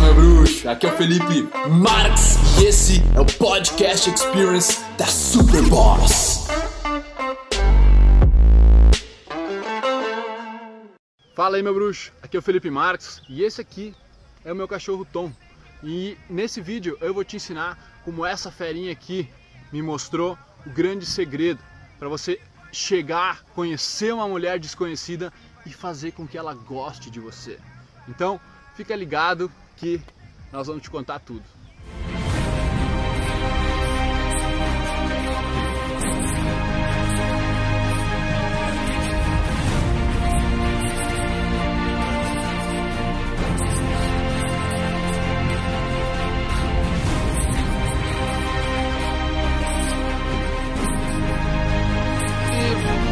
Fala 0.00 0.14
meu 0.14 0.14
bruxo, 0.14 0.68
aqui 0.68 0.86
é 0.86 0.92
o 0.92 0.96
Felipe 0.96 1.42
Marx 1.68 2.36
e 2.58 2.64
esse 2.64 3.02
é 3.14 3.20
o 3.20 3.26
Podcast 3.26 4.08
Experience 4.08 4.82
da 4.96 5.04
Superboss. 5.04 6.46
Fala 11.36 11.56
aí 11.56 11.62
meu 11.62 11.74
bruxo, 11.74 12.12
aqui 12.22 12.34
é 12.34 12.40
o 12.40 12.42
Felipe 12.42 12.70
Marx 12.70 13.20
e 13.28 13.42
esse 13.42 13.60
aqui 13.60 13.94
é 14.42 14.50
o 14.50 14.56
meu 14.56 14.66
cachorro 14.66 15.04
Tom. 15.04 15.30
E 15.82 16.16
nesse 16.30 16.62
vídeo 16.62 16.96
eu 17.02 17.12
vou 17.12 17.22
te 17.22 17.36
ensinar 17.36 18.00
como 18.02 18.24
essa 18.24 18.50
ferinha 18.50 18.92
aqui 18.92 19.28
me 19.70 19.82
mostrou 19.82 20.38
o 20.64 20.70
grande 20.70 21.04
segredo 21.04 21.60
para 21.98 22.08
você 22.08 22.40
chegar, 22.72 23.42
conhecer 23.54 24.14
uma 24.14 24.26
mulher 24.26 24.58
desconhecida 24.58 25.30
e 25.66 25.70
fazer 25.70 26.12
com 26.12 26.26
que 26.26 26.38
ela 26.38 26.54
goste 26.54 27.10
de 27.10 27.20
você. 27.20 27.58
Então, 28.08 28.40
fica 28.74 28.96
ligado 28.96 29.52
que 29.80 29.98
nós 30.52 30.66
vamos 30.66 30.82
te 30.82 30.90
contar 30.90 31.18
tudo. 31.20 31.42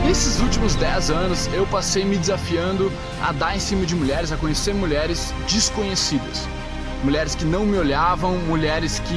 Nesses 0.05 0.41
últimos 0.41 0.75
10 0.75 1.11
anos 1.11 1.47
eu 1.49 1.67
passei 1.67 2.05
me 2.05 2.19
desafiando 2.19 2.91
a 3.23 3.33
dar 3.33 3.57
em 3.57 3.61
cima 3.61 3.87
de 3.87 3.95
mulheres, 3.95 4.33
a 4.33 4.37
conhecer 4.37 4.75
mulheres 4.75 5.33
desconhecidas. 5.47 6.58
Mulheres 7.05 7.35
que 7.35 7.45
não 7.45 7.65
me 7.65 7.79
olhavam, 7.79 8.37
mulheres 8.39 8.99
que 9.01 9.15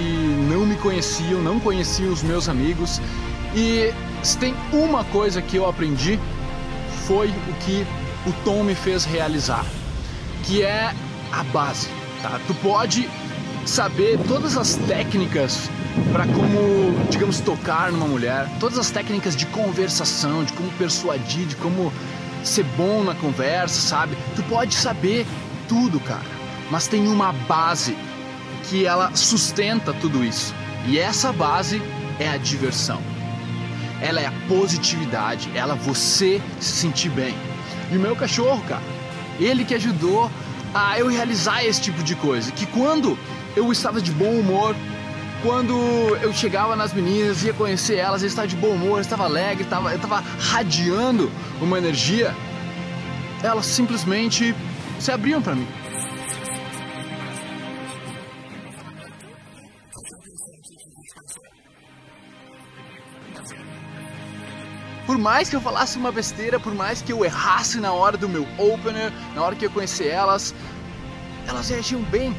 não 0.50 0.66
me 0.66 0.75
conheciam, 0.75 1.42
não 1.42 1.59
conheciam 1.59 2.14
os 2.14 2.22
meus 2.22 2.47
amigos. 2.47 3.02
E 3.56 3.92
se 4.23 4.38
tem 4.38 4.53
uma 4.72 5.03
coisa 5.06 5.42
que 5.42 5.58
eu 5.58 5.67
aprendi, 5.67 6.19
foi 7.08 7.28
o 7.30 7.53
que 7.66 7.86
o 8.28 8.31
Tom 8.44 8.64
me 8.64 8.75
fez 8.75 9.03
realizar, 9.03 9.66
que 10.44 10.61
é 10.61 10.94
a 11.31 11.44
base. 11.45 11.89
Tá? 12.22 12.39
Tu 12.45 12.53
pode 12.56 13.09
saber 13.66 14.19
todas 14.28 14.58
as 14.58 14.75
técnicas 14.75 15.69
para 16.11 16.25
como, 16.28 17.08
digamos, 17.09 17.39
tocar 17.39 17.91
numa 17.91 18.08
mulher, 18.08 18.47
todas 18.59 18.78
as 18.78 18.91
técnicas 18.91 19.36
de 19.36 19.45
conversação, 19.47 20.44
de 20.44 20.53
como 20.53 20.69
persuadir, 20.73 21.47
de 21.47 21.56
como 21.56 21.91
ser 22.44 22.63
bom 22.78 23.03
na 23.03 23.16
conversa, 23.16 23.81
sabe? 23.81 24.16
Tu 24.36 24.44
pode 24.44 24.73
saber 24.73 25.25
tudo, 25.67 26.00
cara, 26.00 26.25
mas 26.72 26.88
tem 26.88 27.08
uma 27.08 27.33
base 27.33 27.95
que 28.69 28.86
ela 28.86 29.14
sustenta 29.14 29.94
tudo 29.94 30.23
isso. 30.23 30.55
E 30.88 30.97
essa 30.97 31.33
base 31.33 31.81
é 32.17 32.30
a 32.30 32.38
diversão. 32.38 33.00
Ela 34.02 34.22
é 34.22 34.25
a 34.25 34.33
positividade, 34.47 35.52
ela 35.53 35.75
você 35.75 36.41
se 36.59 36.72
sentir 36.72 37.09
bem. 37.09 37.36
E 37.91 37.97
o 37.97 38.00
meu 38.00 38.16
cachorro, 38.16 38.63
cara, 38.67 38.81
ele 39.39 39.66
que 39.66 39.75
ajudou 39.75 40.31
a 40.73 40.97
eu 40.97 41.08
realizar 41.09 41.63
esse 41.66 41.81
tipo 41.81 42.02
de 42.02 42.16
coisa, 42.16 42.52
que 42.52 42.66
quando 42.66 43.17
eu 43.56 43.69
estava 43.72 44.02
de 44.02 44.11
bom 44.11 44.31
humor, 44.31 44.73
quando 45.44 45.73
eu 46.22 46.33
chegava 46.33 46.75
nas 46.75 46.94
meninas, 46.94 47.44
ia 47.44 47.53
conhecer 47.53 47.97
elas, 47.97 48.22
eu 48.22 48.28
estava 48.28 48.47
de 48.47 48.56
bom 48.56 48.69
humor, 48.69 48.97
eu 48.97 49.02
estava 49.02 49.25
alegre, 49.25 49.67
eu 49.69 49.95
estava 49.95 50.23
radiando 50.39 51.30
uma 51.59 51.78
energia, 51.78 52.33
elas 53.44 53.66
simplesmente 53.66 54.56
se 55.00 55.11
abriam 55.11 55.41
para 55.41 55.53
mim. 55.53 55.67
Por 65.11 65.17
mais 65.17 65.49
que 65.49 65.57
eu 65.57 65.59
falasse 65.59 65.97
uma 65.97 66.09
besteira, 66.09 66.57
por 66.57 66.73
mais 66.73 67.01
que 67.01 67.11
eu 67.11 67.25
errasse 67.25 67.81
na 67.81 67.91
hora 67.91 68.16
do 68.16 68.29
meu 68.29 68.47
opener, 68.57 69.11
na 69.35 69.44
hora 69.44 69.57
que 69.57 69.66
eu 69.66 69.69
conhecer 69.69 70.07
elas, 70.07 70.55
elas 71.45 71.67
reagiam 71.67 72.01
bem, 72.03 72.33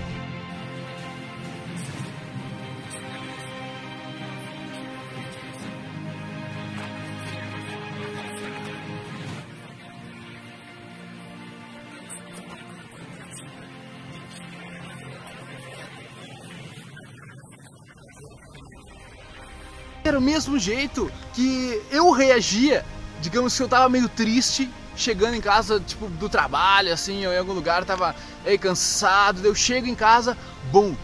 Era 20.12 20.18
o 20.18 20.22
mesmo 20.22 20.58
jeito 20.58 21.10
que 21.32 21.80
eu 21.90 22.10
reagia, 22.10 22.84
digamos 23.22 23.56
que 23.56 23.62
eu 23.62 23.68
tava 23.68 23.88
meio 23.88 24.10
triste, 24.10 24.70
chegando 24.94 25.34
em 25.34 25.40
casa, 25.40 25.80
tipo, 25.80 26.06
do 26.06 26.28
trabalho, 26.28 26.92
assim, 26.92 27.24
ou 27.24 27.32
em 27.32 27.38
algum 27.38 27.54
lugar, 27.54 27.82
tava 27.86 28.14
cansado, 28.60 29.42
eu 29.42 29.54
chego 29.54 29.86
em 29.86 29.94
casa, 29.94 30.36
bom, 30.70 30.94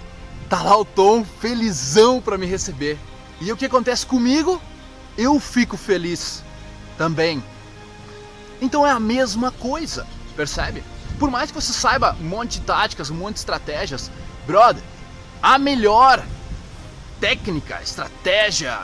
tá 0.51 0.61
lá 0.61 0.77
o 0.77 0.85
Tom, 0.85 1.25
felizão 1.25 2.21
para 2.21 2.37
me 2.37 2.45
receber. 2.45 2.99
E 3.41 3.51
o 3.51 3.57
que 3.57 3.65
acontece 3.65 4.05
comigo? 4.05 4.61
Eu 5.17 5.41
fico 5.41 5.79
feliz 5.79 6.45
também. 6.99 7.43
Então 8.61 8.87
é 8.87 8.91
a 8.91 9.01
mesma 9.01 9.51
coisa, 9.51 10.07
percebe? 10.37 10.85
Por 11.19 11.31
mais 11.31 11.51
que 11.51 11.59
você 11.59 11.73
saiba 11.73 12.15
um 12.21 12.25
monte 12.25 12.59
de 12.59 12.67
táticas, 12.67 13.09
um 13.09 13.15
monte 13.15 13.37
de 13.37 13.41
estratégias, 13.41 14.11
brother, 14.47 14.83
a 15.43 15.59
melhor 15.59 16.23
técnica, 17.19 17.81
estratégia, 17.83 18.79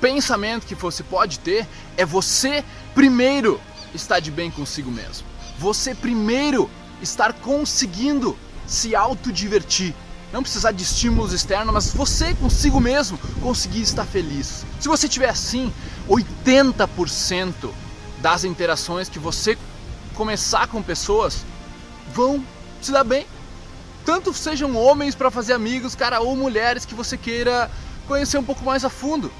pensamento 0.00 0.66
que 0.66 0.74
você 0.74 1.02
pode 1.02 1.38
ter 1.38 1.66
é 1.96 2.04
você 2.04 2.64
primeiro 2.94 3.60
estar 3.94 4.20
de 4.20 4.30
bem 4.30 4.50
consigo 4.50 4.90
mesmo. 4.90 5.26
Você 5.58 5.94
primeiro 5.94 6.70
estar 7.02 7.32
conseguindo 7.32 8.38
se 8.66 8.94
autodivertir. 8.94 9.94
Não 10.32 10.42
precisar 10.42 10.72
de 10.72 10.82
estímulos 10.82 11.32
externos, 11.32 11.72
mas 11.72 11.92
você 11.92 12.34
consigo 12.34 12.80
mesmo 12.80 13.18
conseguir 13.40 13.80
estar 13.80 14.04
feliz. 14.04 14.64
Se 14.78 14.88
você 14.88 15.08
tiver 15.08 15.30
assim, 15.30 15.72
80% 16.08 17.70
das 18.20 18.44
interações 18.44 19.08
que 19.08 19.18
você 19.18 19.56
começar 20.14 20.66
com 20.68 20.82
pessoas 20.82 21.44
vão 22.12 22.44
se 22.82 22.92
dar 22.92 23.04
bem 23.04 23.26
tanto 24.08 24.32
sejam 24.32 24.74
homens 24.74 25.14
para 25.14 25.30
fazer 25.30 25.52
amigos, 25.52 25.94
cara, 25.94 26.18
ou 26.18 26.34
mulheres 26.34 26.86
que 26.86 26.94
você 26.94 27.14
queira 27.14 27.70
conhecer 28.06 28.38
um 28.38 28.42
pouco 28.42 28.64
mais 28.64 28.82
a 28.82 28.88
fundo. 28.88 29.30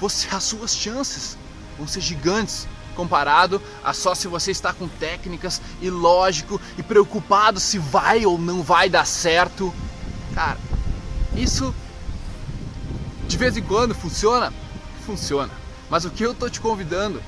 Você, 0.00 0.28
as 0.34 0.44
suas 0.44 0.74
chances 0.74 1.36
vão 1.76 1.86
ser 1.86 2.00
gigantes 2.00 2.66
comparado 2.96 3.62
a 3.84 3.92
só 3.92 4.14
se 4.14 4.26
você 4.26 4.50
está 4.50 4.72
com 4.72 4.88
técnicas 4.88 5.60
e 5.80 5.90
lógico 5.90 6.60
e 6.76 6.82
preocupado 6.82 7.60
se 7.60 7.78
vai 7.78 8.26
ou 8.26 8.38
não 8.38 8.62
vai 8.62 8.88
dar 8.88 9.06
certo. 9.06 9.72
Cara, 10.34 10.58
isso 11.34 11.74
de 13.28 13.36
vez 13.36 13.56
em 13.56 13.62
quando 13.62 13.94
funciona? 13.94 14.52
Funciona. 15.06 15.52
Mas 15.88 16.04
o 16.04 16.10
que 16.10 16.24
eu 16.24 16.34
tô 16.34 16.48
te 16.48 16.60
convidando 16.60 17.22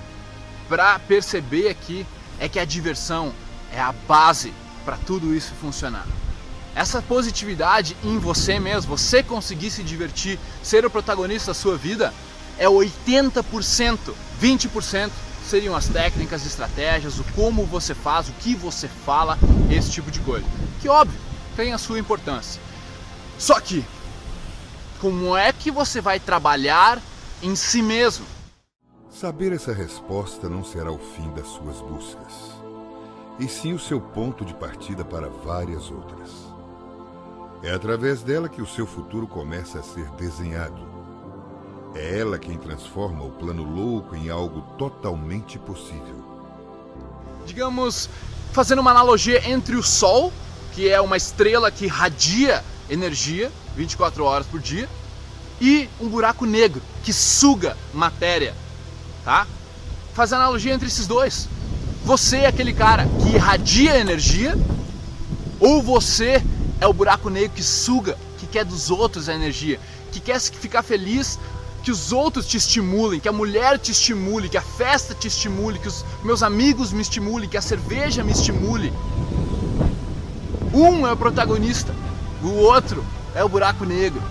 para 0.69 0.99
perceber 0.99 1.69
aqui 1.69 2.07
é 2.39 2.49
que 2.49 2.59
a 2.59 2.65
diversão 2.65 3.33
é 3.71 3.81
a 3.81 3.93
base 3.93 4.53
para 4.85 4.97
tudo 4.97 5.35
isso 5.35 5.53
funcionar 5.61 6.07
essa 6.75 7.03
positividade 7.03 7.97
em 8.03 8.19
você 8.19 8.59
mesmo, 8.59 8.97
você 8.97 9.23
conseguir 9.23 9.71
se 9.71 9.83
divertir, 9.83 10.39
ser 10.63 10.85
o 10.85 10.91
protagonista 10.91 11.49
da 11.49 11.55
sua 11.55 11.77
vida, 11.77 12.13
é 12.63 12.67
80%. 12.67 14.15
20% 14.41 15.11
seriam 15.45 15.75
as 15.75 15.89
técnicas, 15.89 16.47
estratégias, 16.47 17.19
o 17.19 17.25
como 17.35 17.67
você 17.67 17.93
faz, 17.93 18.29
o 18.29 18.33
que 18.35 18.55
você 18.55 18.87
fala, 18.87 19.37
esse 19.69 19.91
tipo 19.91 20.13
de 20.13 20.21
coisa. 20.21 20.47
Que 20.81 20.89
óbvio, 20.89 21.19
tem 21.57 21.73
a 21.73 21.79
sua 21.79 21.99
importância. 21.99 22.63
Só 23.37 23.61
que, 23.61 23.85
como 25.01 25.37
é 25.37 25.53
que 25.53 25.73
você 25.73 26.01
vai 26.01 26.21
trabalhar 26.21 27.03
em 27.43 27.57
si 27.57 27.83
mesmo? 27.83 28.25
Saber 29.11 29.53
essa 29.53 29.73
resposta 29.73 30.49
não 30.49 30.65
será 30.65 30.93
o 30.93 30.99
fim 30.99 31.31
das 31.33 31.49
suas 31.49 31.81
buscas, 31.81 32.33
e 33.41 33.49
sim 33.49 33.73
o 33.73 33.79
seu 33.79 34.01
ponto 34.01 34.45
de 34.45 34.55
partida 34.55 35.05
para 35.05 35.29
várias 35.29 35.91
outras. 35.91 36.31
É 37.61 37.73
através 37.73 38.23
dela 38.23 38.49
que 38.49 38.63
o 38.63 38.67
seu 38.67 38.87
futuro 38.87 39.27
começa 39.27 39.81
a 39.81 39.83
ser 39.83 40.09
desenhado. 40.13 40.92
É 41.95 42.21
ela 42.21 42.39
quem 42.39 42.57
transforma 42.57 43.23
o 43.23 43.31
plano 43.31 43.63
louco 43.63 44.17
em 44.17 44.31
algo 44.31 44.63
totalmente 44.79 45.59
possível. 45.59 46.23
Digamos, 47.47 48.09
fazendo 48.53 48.81
uma 48.81 48.91
analogia 48.91 49.49
entre 49.49 49.77
o 49.77 49.83
Sol, 49.83 50.33
que 50.73 50.89
é 50.89 51.01
uma 51.01 51.17
estrela 51.17 51.71
que 51.71 51.87
radia 51.87 52.65
energia 52.89 53.51
24 53.77 54.25
horas 54.25 54.47
por 54.47 54.61
dia, 54.61 54.89
e 55.61 55.89
um 56.01 56.09
buraco 56.09 56.45
negro 56.45 56.83
que 57.03 57.13
suga 57.13 57.77
matéria, 57.93 58.55
tá? 59.25 59.47
Faz 60.15 60.33
analogia 60.33 60.73
entre 60.73 60.89
esses 60.89 61.07
dois. 61.07 61.49
Você 62.05 62.39
é 62.39 62.47
aquele 62.47 62.73
cara 62.73 63.07
que 63.23 63.35
irradia 63.35 63.99
energia 63.99 64.57
ou 65.61 65.81
você 65.81 66.43
é 66.81 66.87
o 66.87 66.93
buraco 66.93 67.31
negro 67.31 67.53
que 67.55 67.63
suga, 67.63 68.19
que 68.39 68.47
quer 68.47 68.65
dos 68.65 68.91
outros 68.91 69.29
a 69.29 69.35
energia, 69.35 69.79
que 70.11 70.21
quer 70.21 70.41
ficar 70.41 70.83
feliz 70.83 71.39
que 71.83 71.91
os 71.91 72.13
outros 72.13 72.47
te 72.47 72.57
estimulem, 72.57 73.19
que 73.19 73.29
a 73.29 73.33
mulher 73.33 73.79
te 73.79 73.91
estimule, 73.91 74.49
que 74.49 74.57
a 74.57 74.63
festa 74.63 75.15
te 75.15 75.27
estimule, 75.27 75.79
que 75.79 75.89
os 75.89 76.05
meus 76.23 76.43
amigos 76.43 76.93
me 76.93 77.03
estimulem, 77.03 77.49
que 77.49 77.57
a 77.57 77.63
cerveja 77.63 78.23
me 78.23 78.33
estimule. 78.33 78.93
Um 80.73 81.07
é 81.07 81.13
o 81.13 81.17
protagonista, 81.17 81.95
o 82.43 82.51
outro 82.51 83.05
é 83.35 83.43
o 83.43 83.49
buraco 83.49 83.85
negro, 83.85 84.23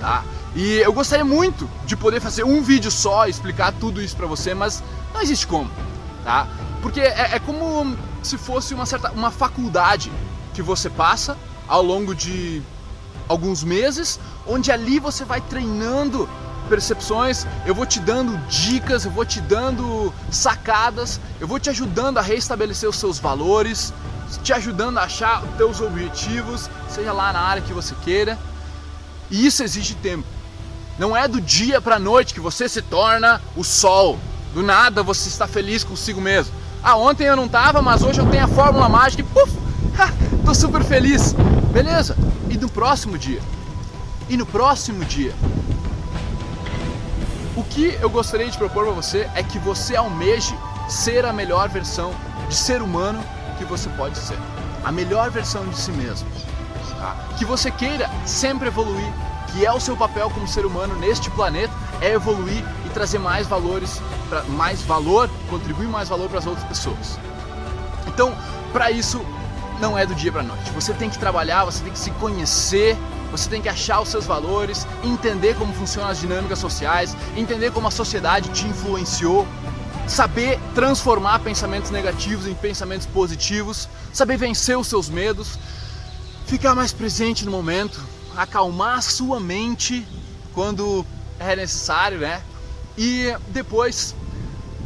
tá? 0.00 0.24
E 0.54 0.78
eu 0.78 0.92
gostaria 0.92 1.24
muito 1.24 1.70
de 1.86 1.96
poder 1.96 2.20
fazer 2.20 2.44
um 2.44 2.60
vídeo 2.62 2.90
só 2.90 3.26
explicar 3.26 3.72
tudo 3.72 4.02
isso 4.02 4.16
para 4.16 4.26
você, 4.26 4.52
mas 4.52 4.82
não 5.14 5.22
existe 5.22 5.46
como, 5.46 5.70
tá? 6.24 6.48
Porque 6.82 7.00
é, 7.00 7.36
é, 7.36 7.38
como 7.38 7.96
se 8.22 8.36
fosse 8.36 8.74
uma 8.74 8.84
certa 8.84 9.12
uma 9.12 9.30
faculdade 9.30 10.12
que 10.52 10.60
você 10.60 10.90
passa 10.90 11.38
ao 11.68 11.82
longo 11.82 12.14
de 12.14 12.60
alguns 13.28 13.64
meses, 13.64 14.20
onde 14.46 14.70
ali 14.70 14.98
você 14.98 15.24
vai 15.24 15.40
treinando 15.40 16.28
percepções, 16.68 17.46
eu 17.66 17.74
vou 17.74 17.86
te 17.86 18.00
dando 18.00 18.36
dicas, 18.48 19.04
eu 19.04 19.10
vou 19.10 19.24
te 19.24 19.40
dando 19.40 20.12
sacadas, 20.30 21.20
eu 21.40 21.46
vou 21.46 21.58
te 21.58 21.70
ajudando 21.70 22.18
a 22.18 22.22
reestabelecer 22.22 22.88
os 22.88 22.96
seus 22.96 23.18
valores, 23.18 23.92
te 24.42 24.52
ajudando 24.52 24.98
a 24.98 25.02
achar 25.02 25.42
os 25.44 25.56
teus 25.56 25.80
objetivos, 25.80 26.70
seja 26.88 27.12
lá 27.12 27.32
na 27.32 27.40
área 27.40 27.62
que 27.62 27.72
você 27.72 27.94
queira. 28.02 28.38
E 29.30 29.46
isso 29.46 29.62
exige 29.62 29.94
tempo. 29.94 30.26
Não 30.98 31.16
é 31.16 31.26
do 31.26 31.40
dia 31.40 31.80
para 31.80 31.96
a 31.96 31.98
noite 31.98 32.34
que 32.34 32.40
você 32.40 32.68
se 32.68 32.82
torna 32.82 33.40
o 33.56 33.64
sol. 33.64 34.18
Do 34.54 34.62
nada 34.62 35.02
você 35.02 35.28
está 35.28 35.46
feliz 35.46 35.82
consigo 35.82 36.20
mesmo. 36.20 36.54
Ah, 36.82 36.96
ontem 36.96 37.24
eu 37.24 37.36
não 37.36 37.46
estava, 37.46 37.80
mas 37.80 38.02
hoje 38.02 38.20
eu 38.20 38.26
tenho 38.26 38.44
a 38.44 38.48
fórmula 38.48 38.88
mágica 38.88 39.22
e 39.22 39.24
puf, 39.24 39.52
tô 40.44 40.54
super 40.54 40.82
feliz. 40.84 41.34
Beleza? 41.72 42.16
E 42.50 42.56
no 42.56 42.68
próximo 42.68 43.16
dia? 43.16 43.40
E 44.28 44.36
no 44.36 44.44
próximo 44.44 45.04
dia? 45.04 45.34
O 47.54 47.62
que 47.62 47.98
eu 48.00 48.08
gostaria 48.08 48.50
de 48.50 48.56
propor 48.56 48.86
para 48.86 48.94
você 48.94 49.28
é 49.34 49.42
que 49.42 49.58
você 49.58 49.94
almeje 49.94 50.58
ser 50.88 51.26
a 51.26 51.32
melhor 51.34 51.68
versão 51.68 52.14
de 52.48 52.54
ser 52.54 52.80
humano 52.80 53.22
que 53.58 53.64
você 53.64 53.90
pode 53.90 54.16
ser. 54.16 54.38
A 54.82 54.90
melhor 54.90 55.30
versão 55.30 55.66
de 55.66 55.76
si 55.76 55.92
mesmo. 55.92 56.26
Tá? 56.98 57.14
Que 57.38 57.44
você 57.44 57.70
queira 57.70 58.08
sempre 58.24 58.68
evoluir, 58.68 59.12
que 59.52 59.66
é 59.66 59.72
o 59.72 59.78
seu 59.78 59.94
papel 59.94 60.30
como 60.30 60.48
ser 60.48 60.64
humano 60.64 60.94
neste 60.96 61.30
planeta, 61.30 61.72
é 62.00 62.12
evoluir 62.12 62.64
e 62.86 62.88
trazer 62.88 63.18
mais 63.18 63.46
valores, 63.46 64.00
mais 64.48 64.80
valor, 64.82 65.28
contribuir 65.50 65.88
mais 65.88 66.08
valor 66.08 66.30
para 66.30 66.38
as 66.38 66.46
outras 66.46 66.66
pessoas. 66.66 67.18
Então, 68.06 68.34
para 68.72 68.90
isso, 68.90 69.20
não 69.78 69.98
é 69.98 70.06
do 70.06 70.14
dia 70.14 70.32
para 70.32 70.42
noite. 70.42 70.70
Você 70.70 70.94
tem 70.94 71.10
que 71.10 71.18
trabalhar, 71.18 71.66
você 71.66 71.84
tem 71.84 71.92
que 71.92 71.98
se 71.98 72.10
conhecer, 72.12 72.96
você 73.32 73.48
tem 73.48 73.62
que 73.62 73.68
achar 73.68 74.00
os 74.00 74.10
seus 74.10 74.26
valores, 74.26 74.86
entender 75.02 75.56
como 75.56 75.72
funcionam 75.72 76.10
as 76.10 76.20
dinâmicas 76.20 76.58
sociais, 76.58 77.16
entender 77.34 77.72
como 77.72 77.88
a 77.88 77.90
sociedade 77.90 78.50
te 78.50 78.66
influenciou, 78.66 79.48
saber 80.06 80.60
transformar 80.74 81.38
pensamentos 81.38 81.90
negativos 81.90 82.46
em 82.46 82.54
pensamentos 82.54 83.06
positivos, 83.06 83.88
saber 84.12 84.36
vencer 84.36 84.76
os 84.76 84.86
seus 84.86 85.08
medos, 85.08 85.58
ficar 86.46 86.74
mais 86.74 86.92
presente 86.92 87.46
no 87.46 87.50
momento, 87.50 87.98
acalmar 88.36 88.98
a 88.98 89.00
sua 89.00 89.40
mente 89.40 90.06
quando 90.52 91.04
é 91.40 91.56
necessário, 91.56 92.18
né? 92.18 92.42
E 92.98 93.34
depois 93.48 94.14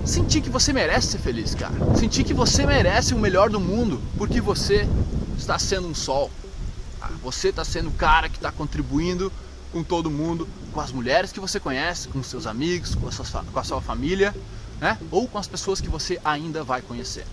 sentir 0.05 0.41
que 0.41 0.49
você 0.49 0.73
merece 0.73 1.09
ser 1.09 1.19
feliz, 1.19 1.53
cara. 1.53 1.75
Sentir 1.97 2.23
que 2.23 2.33
você 2.33 2.65
merece 2.65 3.13
o 3.13 3.19
melhor 3.19 3.51
do 3.51 3.59
mundo, 3.59 4.01
porque 4.17 4.41
você 4.41 4.89
está 5.37 5.59
sendo 5.59 5.89
um 5.89 5.95
sol. 5.95 6.31
Ah, 7.07 7.11
você 7.23 7.49
está 7.51 7.65
sendo 7.65 7.89
o 7.89 7.93
cara 7.93 8.29
que 8.29 8.37
está 8.37 8.51
contribuindo 8.51 9.33
com 9.73 9.83
todo 9.83 10.11
mundo, 10.11 10.49
com 10.73 10.81
as 10.81 10.91
mulheres 10.91 11.31
que 11.31 11.39
você 11.39 11.61
conhece, 11.61 12.09
com 12.09 12.21
seus 12.21 12.49
amigos, 12.49 12.97
com 12.97 13.07
a 13.07 13.13
sua, 13.13 13.45
com 13.45 13.59
a 13.61 13.63
sua 13.63 13.81
família, 13.81 14.35
né? 14.81 14.99
Ou 15.13 15.29
com 15.29 15.39
as 15.39 15.47
pessoas 15.47 15.81
que 15.81 15.89
você 15.89 16.21
ainda 16.25 16.65
vai 16.65 16.83
conhecer. 16.83 17.25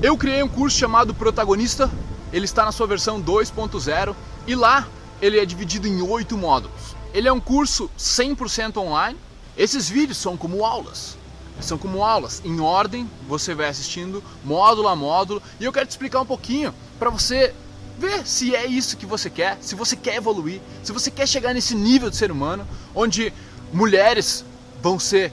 Eu 0.00 0.16
criei 0.16 0.42
um 0.42 0.48
curso 0.48 0.78
chamado 0.78 1.12
Protagonista. 1.12 1.90
Ele 2.32 2.46
está 2.46 2.64
na 2.64 2.72
sua 2.72 2.86
versão 2.86 3.22
2.0 3.22 4.14
e 4.46 4.54
lá 4.54 4.88
ele 5.20 5.38
é 5.38 5.44
dividido 5.44 5.86
em 5.86 6.00
oito 6.00 6.36
módulos. 6.36 6.96
Ele 7.12 7.28
é 7.28 7.32
um 7.32 7.40
curso 7.40 7.90
100% 7.98 8.78
online. 8.78 9.18
Esses 9.56 9.90
vídeos 9.90 10.16
são 10.16 10.38
como 10.38 10.64
aulas. 10.64 11.18
São 11.60 11.76
como 11.76 12.02
aulas 12.02 12.40
em 12.44 12.60
ordem, 12.60 13.10
você 13.26 13.54
vai 13.54 13.68
assistindo 13.68 14.22
módulo 14.44 14.88
a 14.88 14.94
módulo 14.94 15.42
e 15.58 15.64
eu 15.64 15.72
quero 15.72 15.86
te 15.86 15.90
explicar 15.90 16.20
um 16.20 16.26
pouquinho 16.26 16.72
para 16.98 17.10
você 17.10 17.52
ver 17.98 18.26
se 18.26 18.54
é 18.54 18.64
isso 18.66 18.96
que 18.96 19.04
você 19.04 19.28
quer, 19.28 19.58
se 19.60 19.74
você 19.74 19.96
quer 19.96 20.16
evoluir, 20.16 20.60
se 20.82 20.92
você 20.92 21.10
quer 21.10 21.26
chegar 21.26 21.52
nesse 21.52 21.74
nível 21.74 22.08
de 22.08 22.16
ser 22.16 22.30
humano 22.30 22.66
onde 22.94 23.32
mulheres 23.72 24.44
vão 24.80 24.98
ser 24.98 25.32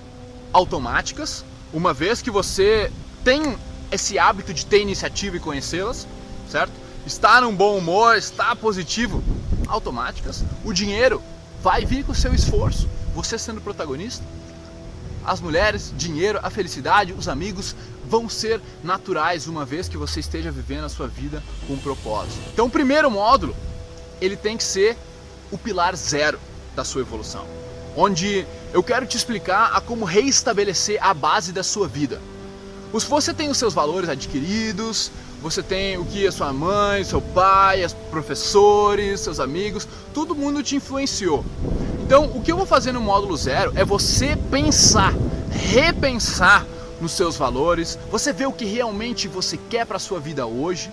automáticas, 0.52 1.46
uma 1.72 1.94
vez 1.94 2.22
que 2.22 2.32
você 2.32 2.92
tem 3.24 3.56
esse 3.92 4.18
hábito 4.18 4.54
de 4.54 4.66
ter 4.66 4.82
iniciativa 4.82 5.38
e 5.38 5.40
conhecê-las, 5.40 6.08
certo? 6.50 6.74
Está 7.06 7.40
num 7.40 7.56
bom 7.56 7.78
humor, 7.78 8.18
está 8.18 8.56
positivo, 8.56 9.24
automáticas. 9.68 10.44
O 10.64 10.74
dinheiro 10.74 11.22
vai 11.62 11.86
vir 11.86 12.04
com 12.04 12.12
o 12.12 12.16
seu 12.16 12.34
esforço, 12.34 12.90
você 13.14 13.38
sendo 13.38 13.62
protagonista 13.62 14.24
as 15.26 15.42
mulheres, 15.42 15.92
dinheiro, 15.98 16.40
a 16.44 16.50
felicidade, 16.50 17.14
os 17.14 17.28
amigos 17.28 17.76
vão 18.07 18.30
ser 18.30 18.62
naturais 18.84 19.48
uma 19.48 19.66
vez 19.66 19.90
que 19.90 19.98
você 19.98 20.19
esteja 20.19 20.52
vivendo 20.52 20.86
a 20.86 20.90
sua 20.90 21.07
vida 21.07 21.44
com 21.68 21.74
um 21.74 21.78
propósito. 21.78 22.40
Então, 22.54 22.68
o 22.68 22.69
primeiro 22.69 23.10
módulo, 23.10 23.56
ele 24.22 24.36
tem 24.36 24.56
que 24.56 24.63
ser 24.63 24.98
o 25.52 25.57
pilar 25.57 25.96
zero 25.96 26.40
da 26.75 26.84
sua 26.84 27.02
evolução, 27.02 27.46
onde 27.96 28.46
eu 28.74 28.84
quero 28.84 29.06
te 29.06 29.18
explicar 29.18 29.72
a 29.74 29.81
como 29.81 30.06
reestabelecer 30.06 30.98
a 31.02 31.13
base 31.13 31.52
da 31.52 31.63
sua 31.63 31.88
vida. 31.88 32.22
Você 32.92 33.34
tem 33.34 33.50
os 33.50 33.57
seus 33.57 33.74
valores 33.74 34.10
adquiridos, 34.10 35.12
você 35.42 35.62
tem 35.62 35.98
o 35.98 36.06
que 36.06 36.25
a 36.25 36.31
sua 36.31 36.54
mãe, 36.54 37.04
seu 37.04 37.22
pai, 37.22 37.84
os 37.84 37.94
professores, 37.94 39.19
seus 39.19 39.40
amigos, 39.40 39.88
todo 40.13 40.34
mundo 40.34 40.63
te 40.63 40.75
influenciou. 40.75 41.46
Então, 42.02 42.31
o 42.34 42.42
que 42.42 42.52
eu 42.52 42.57
vou 42.57 42.66
fazer 42.66 42.92
no 42.92 43.02
módulo 43.02 43.36
zero 43.36 43.72
é 43.75 43.84
você 43.84 44.38
pensar, 44.50 45.13
repensar 45.52 46.66
nos 47.01 47.12
seus 47.12 47.36
valores, 47.36 47.97
você 48.09 48.31
ver 48.31 48.47
o 48.47 48.53
que 48.53 48.65
realmente 48.65 49.27
você 49.27 49.57
quer 49.57 49.86
para 49.86 49.97
a 49.97 50.00
sua 50.00 50.19
vida 50.19 50.45
hoje, 50.45 50.92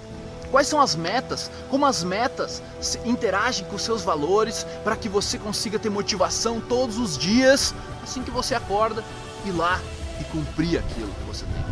quais 0.51 0.67
são 0.67 0.81
as 0.81 0.95
metas, 0.95 1.51
como 1.71 1.87
as 1.87 2.05
metas 2.05 2.63
interagem 3.05 3.65
com 3.67 3.77
os 3.77 3.83
seus 3.83 4.03
valores 4.03 4.67
para 4.85 4.97
que 4.97 5.09
você 5.09 5.39
consiga 5.39 5.79
ter 5.79 5.91
motivação 5.91 6.61
todos 6.61 6.99
os 6.99 7.17
dias, 7.17 7.75
assim 8.03 8.23
que 8.23 8.31
você 8.31 8.55
acorda, 8.55 9.03
ir 9.47 9.53
lá 9.53 9.81
e 10.21 10.25
cumprir 10.25 10.79
aquilo 10.79 11.09
que 11.09 11.25
você 11.27 11.45
tem. 11.45 11.65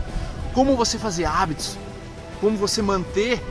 Como 0.55 0.77
você 0.77 0.99
fazer 0.99 1.27
hábitos, 1.27 1.77
como 2.41 2.57
você 2.57 2.81
manter 2.81 3.43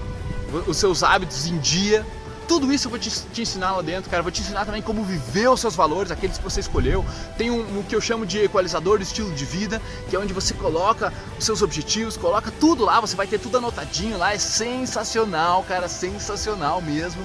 os 0.68 0.78
seus 0.78 1.04
hábitos 1.04 1.46
em 1.46 1.60
dia, 1.60 2.06
tudo 2.50 2.74
isso 2.74 2.88
eu 2.88 2.90
vou 2.90 3.00
te, 3.00 3.12
te, 3.12 3.44
ensinar 3.44 3.74
lá 3.74 3.82
dentro, 3.84 4.10
cara. 4.10 4.24
Vou 4.24 4.32
te 4.32 4.42
ensinar 4.42 4.66
também 4.66 4.82
como 4.82 5.04
viver 5.04 5.48
os 5.48 5.62
seus 5.62 5.76
valores, 5.76 6.12
aqueles 6.12 6.40
que 6.40 6.44
você 6.44 6.60
escolheu. 6.60 7.06
Tem 7.38 7.52
um, 7.52 7.78
um 7.78 7.84
que 7.84 7.96
eu 7.96 8.02
chamo 8.02 8.26
de 8.26 8.40
equalizador 8.40 8.98
do 8.98 9.04
estilo 9.04 9.32
de 9.32 9.46
vida, 9.46 9.80
que 10.10 10.16
é 10.16 10.20
onde 10.20 10.34
você 10.34 10.56
coloca 10.56 11.14
os 11.38 11.46
seus 11.46 11.62
objetivos, 11.62 12.18
coloca 12.18 12.52
tudo 12.60 12.84
lá, 12.84 13.00
você 13.00 13.16
vai 13.16 13.28
ter 13.28 13.40
tudo 13.40 13.60
anotadinho 13.60 14.18
lá. 14.18 14.34
É 14.34 14.40
sensacional, 14.40 15.64
cara, 15.64 15.88
sensacional 15.88 16.82
mesmo. 16.82 17.22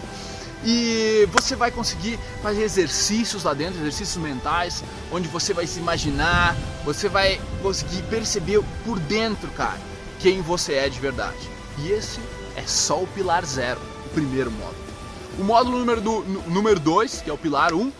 E 0.62 1.26
você 1.32 1.56
vai 1.56 1.70
conseguir 1.70 2.18
fazer 2.42 2.62
exercícios 2.62 3.44
lá 3.44 3.54
dentro, 3.54 3.80
exercícios 3.80 4.22
mentais, 4.22 4.84
onde 5.10 5.26
você 5.26 5.54
vai 5.54 5.66
se 5.66 5.78
imaginar, 5.78 6.54
você 6.84 7.08
vai 7.08 7.40
conseguir 7.62 8.02
perceber 8.02 8.62
por 8.84 9.00
dentro, 9.00 9.48
cara, 9.52 9.80
quem 10.20 10.42
você 10.42 10.74
é 10.74 10.88
de 10.90 11.00
verdade. 11.00 11.48
E 11.78 11.90
esse 11.90 12.20
é 12.56 12.62
só 12.66 13.02
o 13.02 13.06
pilar 13.06 13.44
zero, 13.46 13.80
o 14.04 14.08
primeiro 14.10 14.50
módulo. 14.50 14.83
O 15.38 15.42
módulo 15.42 15.78
número 15.78 16.00
2, 16.00 16.46
número 16.46 16.80
dois, 16.80 17.20
que 17.20 17.28
é 17.28 17.32
o 17.32 17.38
pilar 17.38 17.72
1, 17.74 17.80
um, 17.80 17.92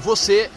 você 0.00 0.50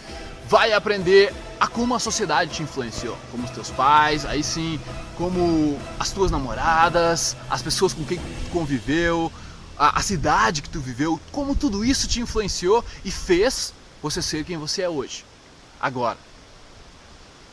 vai 0.48 0.72
aprender 0.72 1.34
a 1.60 1.68
como 1.68 1.94
a 1.94 2.00
sociedade 2.00 2.52
te 2.52 2.64
influenciou, 2.64 3.18
como 3.30 3.44
os 3.44 3.52
teus 3.52 3.70
pais, 3.70 4.26
aí 4.26 4.44
sim, 4.44 4.80
como 5.18 5.80
as 6.00 6.12
tuas 6.12 6.32
namoradas, 6.32 7.36
as 7.50 7.62
pessoas 7.62 7.94
com 7.94 8.04
quem 8.06 8.18
tu 8.18 8.50
conviveu, 8.52 9.32
a, 9.78 10.00
a 10.00 10.02
cidade 10.02 10.62
que 10.62 10.70
tu 10.70 10.80
viveu, 10.80 11.20
como 11.32 11.56
tudo 11.56 11.84
isso 11.84 12.08
te 12.08 12.22
influenciou 12.22 12.84
e 13.04 13.12
fez 13.12 13.74
você 14.02 14.22
ser 14.22 14.46
quem 14.46 14.58
você 14.58 14.82
é 14.84 14.90
hoje. 14.90 15.26
Agora, 15.80 16.18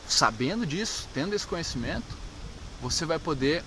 sabendo 0.07 0.65
disso, 0.65 1.07
tendo 1.13 1.35
esse 1.35 1.45
conhecimento, 1.45 2.17
você 2.81 3.05
vai 3.05 3.19
poder 3.19 3.63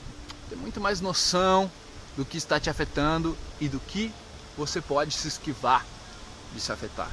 ter 0.48 0.56
muito 0.56 0.80
mais 0.80 1.00
noção 1.00 1.70
do 2.16 2.24
que 2.24 2.36
está 2.36 2.58
te 2.58 2.68
afetando 2.68 3.36
e 3.60 3.68
do 3.68 3.78
que 3.78 4.12
você 4.56 4.80
pode 4.80 5.14
se 5.14 5.28
esquivar 5.28 5.84
de 6.54 6.60
se 6.60 6.70
afetar. 6.72 7.10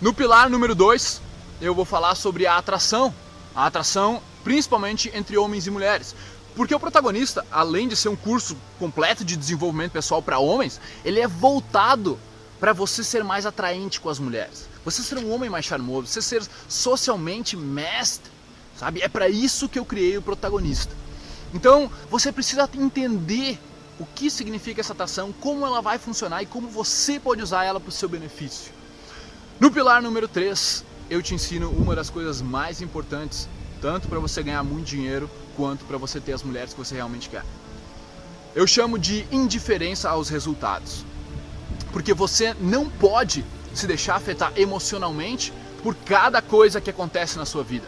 No 0.00 0.12
pilar 0.12 0.50
número 0.50 0.74
2, 0.74 1.20
eu 1.60 1.74
vou 1.74 1.84
falar 1.84 2.14
sobre 2.14 2.46
a 2.46 2.56
atração. 2.56 3.14
A 3.54 3.66
atração 3.66 4.22
principalmente 4.42 5.10
entre 5.14 5.36
homens 5.36 5.66
e 5.66 5.70
mulheres. 5.70 6.14
Porque 6.54 6.74
o 6.74 6.80
protagonista, 6.80 7.46
além 7.50 7.88
de 7.88 7.96
ser 7.96 8.08
um 8.08 8.16
curso 8.16 8.56
completo 8.78 9.24
de 9.24 9.36
desenvolvimento 9.36 9.92
pessoal 9.92 10.22
para 10.22 10.38
homens, 10.38 10.80
ele 11.04 11.20
é 11.20 11.26
voltado 11.26 12.18
para 12.60 12.72
você 12.72 13.02
ser 13.02 13.24
mais 13.24 13.46
atraente 13.46 14.00
com 14.00 14.08
as 14.08 14.18
mulheres. 14.18 14.68
Você 14.84 15.02
ser 15.02 15.18
um 15.18 15.32
homem 15.32 15.48
mais 15.48 15.64
charmoso, 15.64 16.08
você 16.08 16.20
ser 16.20 16.42
socialmente 16.68 17.56
mestre, 17.56 18.30
sabe? 18.76 19.00
É 19.00 19.08
para 19.08 19.28
isso 19.28 19.68
que 19.68 19.78
eu 19.78 19.84
criei 19.84 20.18
o 20.18 20.22
protagonista. 20.22 20.94
Então, 21.54 21.90
você 22.10 22.30
precisa 22.30 22.68
entender 22.74 23.58
o 23.98 24.06
que 24.06 24.30
significa 24.30 24.80
essa 24.80 24.92
atração, 24.92 25.32
como 25.40 25.66
ela 25.66 25.80
vai 25.80 25.98
funcionar 25.98 26.42
e 26.42 26.46
como 26.46 26.68
você 26.68 27.20
pode 27.20 27.42
usar 27.42 27.64
ela 27.64 27.78
para 27.78 27.88
o 27.88 27.92
seu 27.92 28.08
benefício. 28.08 28.72
No 29.60 29.70
pilar 29.70 30.02
número 30.02 30.26
3, 30.26 30.84
eu 31.10 31.22
te 31.22 31.34
ensino 31.34 31.70
uma 31.70 31.94
das 31.94 32.10
coisas 32.10 32.40
mais 32.40 32.80
importantes, 32.80 33.48
tanto 33.80 34.08
para 34.08 34.18
você 34.18 34.42
ganhar 34.42 34.62
muito 34.62 34.86
dinheiro 34.86 35.30
quanto 35.56 35.84
para 35.84 35.98
você 35.98 36.20
ter 36.20 36.32
as 36.32 36.42
mulheres 36.42 36.72
que 36.72 36.78
você 36.78 36.94
realmente 36.94 37.28
quer. 37.28 37.44
Eu 38.54 38.66
chamo 38.66 38.98
de 38.98 39.26
indiferença 39.30 40.10
aos 40.10 40.28
resultados. 40.28 41.04
Porque 41.92 42.14
você 42.14 42.54
não 42.60 42.88
pode 42.88 43.44
se 43.74 43.86
deixar 43.86 44.16
afetar 44.16 44.52
emocionalmente 44.56 45.52
por 45.82 45.94
cada 45.94 46.40
coisa 46.40 46.80
que 46.80 46.90
acontece 46.90 47.36
na 47.36 47.44
sua 47.44 47.62
vida. 47.62 47.86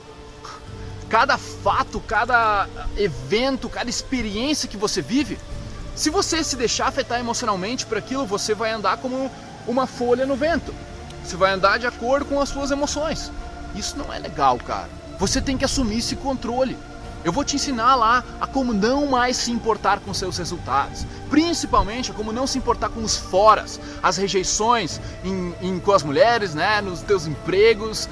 Cada 1.08 1.38
fato, 1.38 2.00
cada 2.00 2.68
evento, 2.96 3.68
cada 3.68 3.88
experiência 3.88 4.68
que 4.68 4.76
você 4.76 5.00
vive, 5.00 5.38
se 5.94 6.10
você 6.10 6.42
se 6.42 6.56
deixar 6.56 6.88
afetar 6.88 7.20
emocionalmente 7.20 7.86
por 7.86 7.96
aquilo, 7.96 8.26
você 8.26 8.54
vai 8.54 8.72
andar 8.72 8.96
como 8.98 9.30
uma 9.66 9.86
folha 9.86 10.26
no 10.26 10.34
vento. 10.34 10.74
Você 11.24 11.36
vai 11.36 11.52
andar 11.52 11.78
de 11.78 11.86
acordo 11.86 12.26
com 12.26 12.40
as 12.40 12.48
suas 12.48 12.70
emoções. 12.70 13.30
Isso 13.74 13.96
não 13.96 14.12
é 14.12 14.18
legal, 14.18 14.58
cara. 14.58 14.88
Você 15.18 15.40
tem 15.40 15.56
que 15.56 15.64
assumir 15.64 15.98
esse 15.98 16.16
controle. 16.16 16.76
Eu 17.24 17.32
vou 17.32 17.42
te 17.42 17.56
ensinar 17.56 17.94
lá 17.94 18.22
a 18.38 18.46
como 18.46 18.74
não 18.74 19.06
mais 19.06 19.38
se 19.38 19.50
importar 19.50 20.00
com 20.00 20.12
seus 20.12 20.36
resultados, 20.36 21.06
principalmente 21.30 22.10
a 22.10 22.14
como 22.14 22.32
não 22.32 22.46
se 22.46 22.58
importar 22.58 22.90
com 22.90 23.02
os 23.02 23.16
foras, 23.16 23.80
as 24.02 24.18
rejeições 24.18 25.00
em, 25.24 25.54
em, 25.62 25.80
com 25.80 25.92
as 25.92 26.02
mulheres, 26.02 26.54
né, 26.54 26.82
nos 26.82 27.00
teus 27.00 27.26
empregos, 27.26 28.10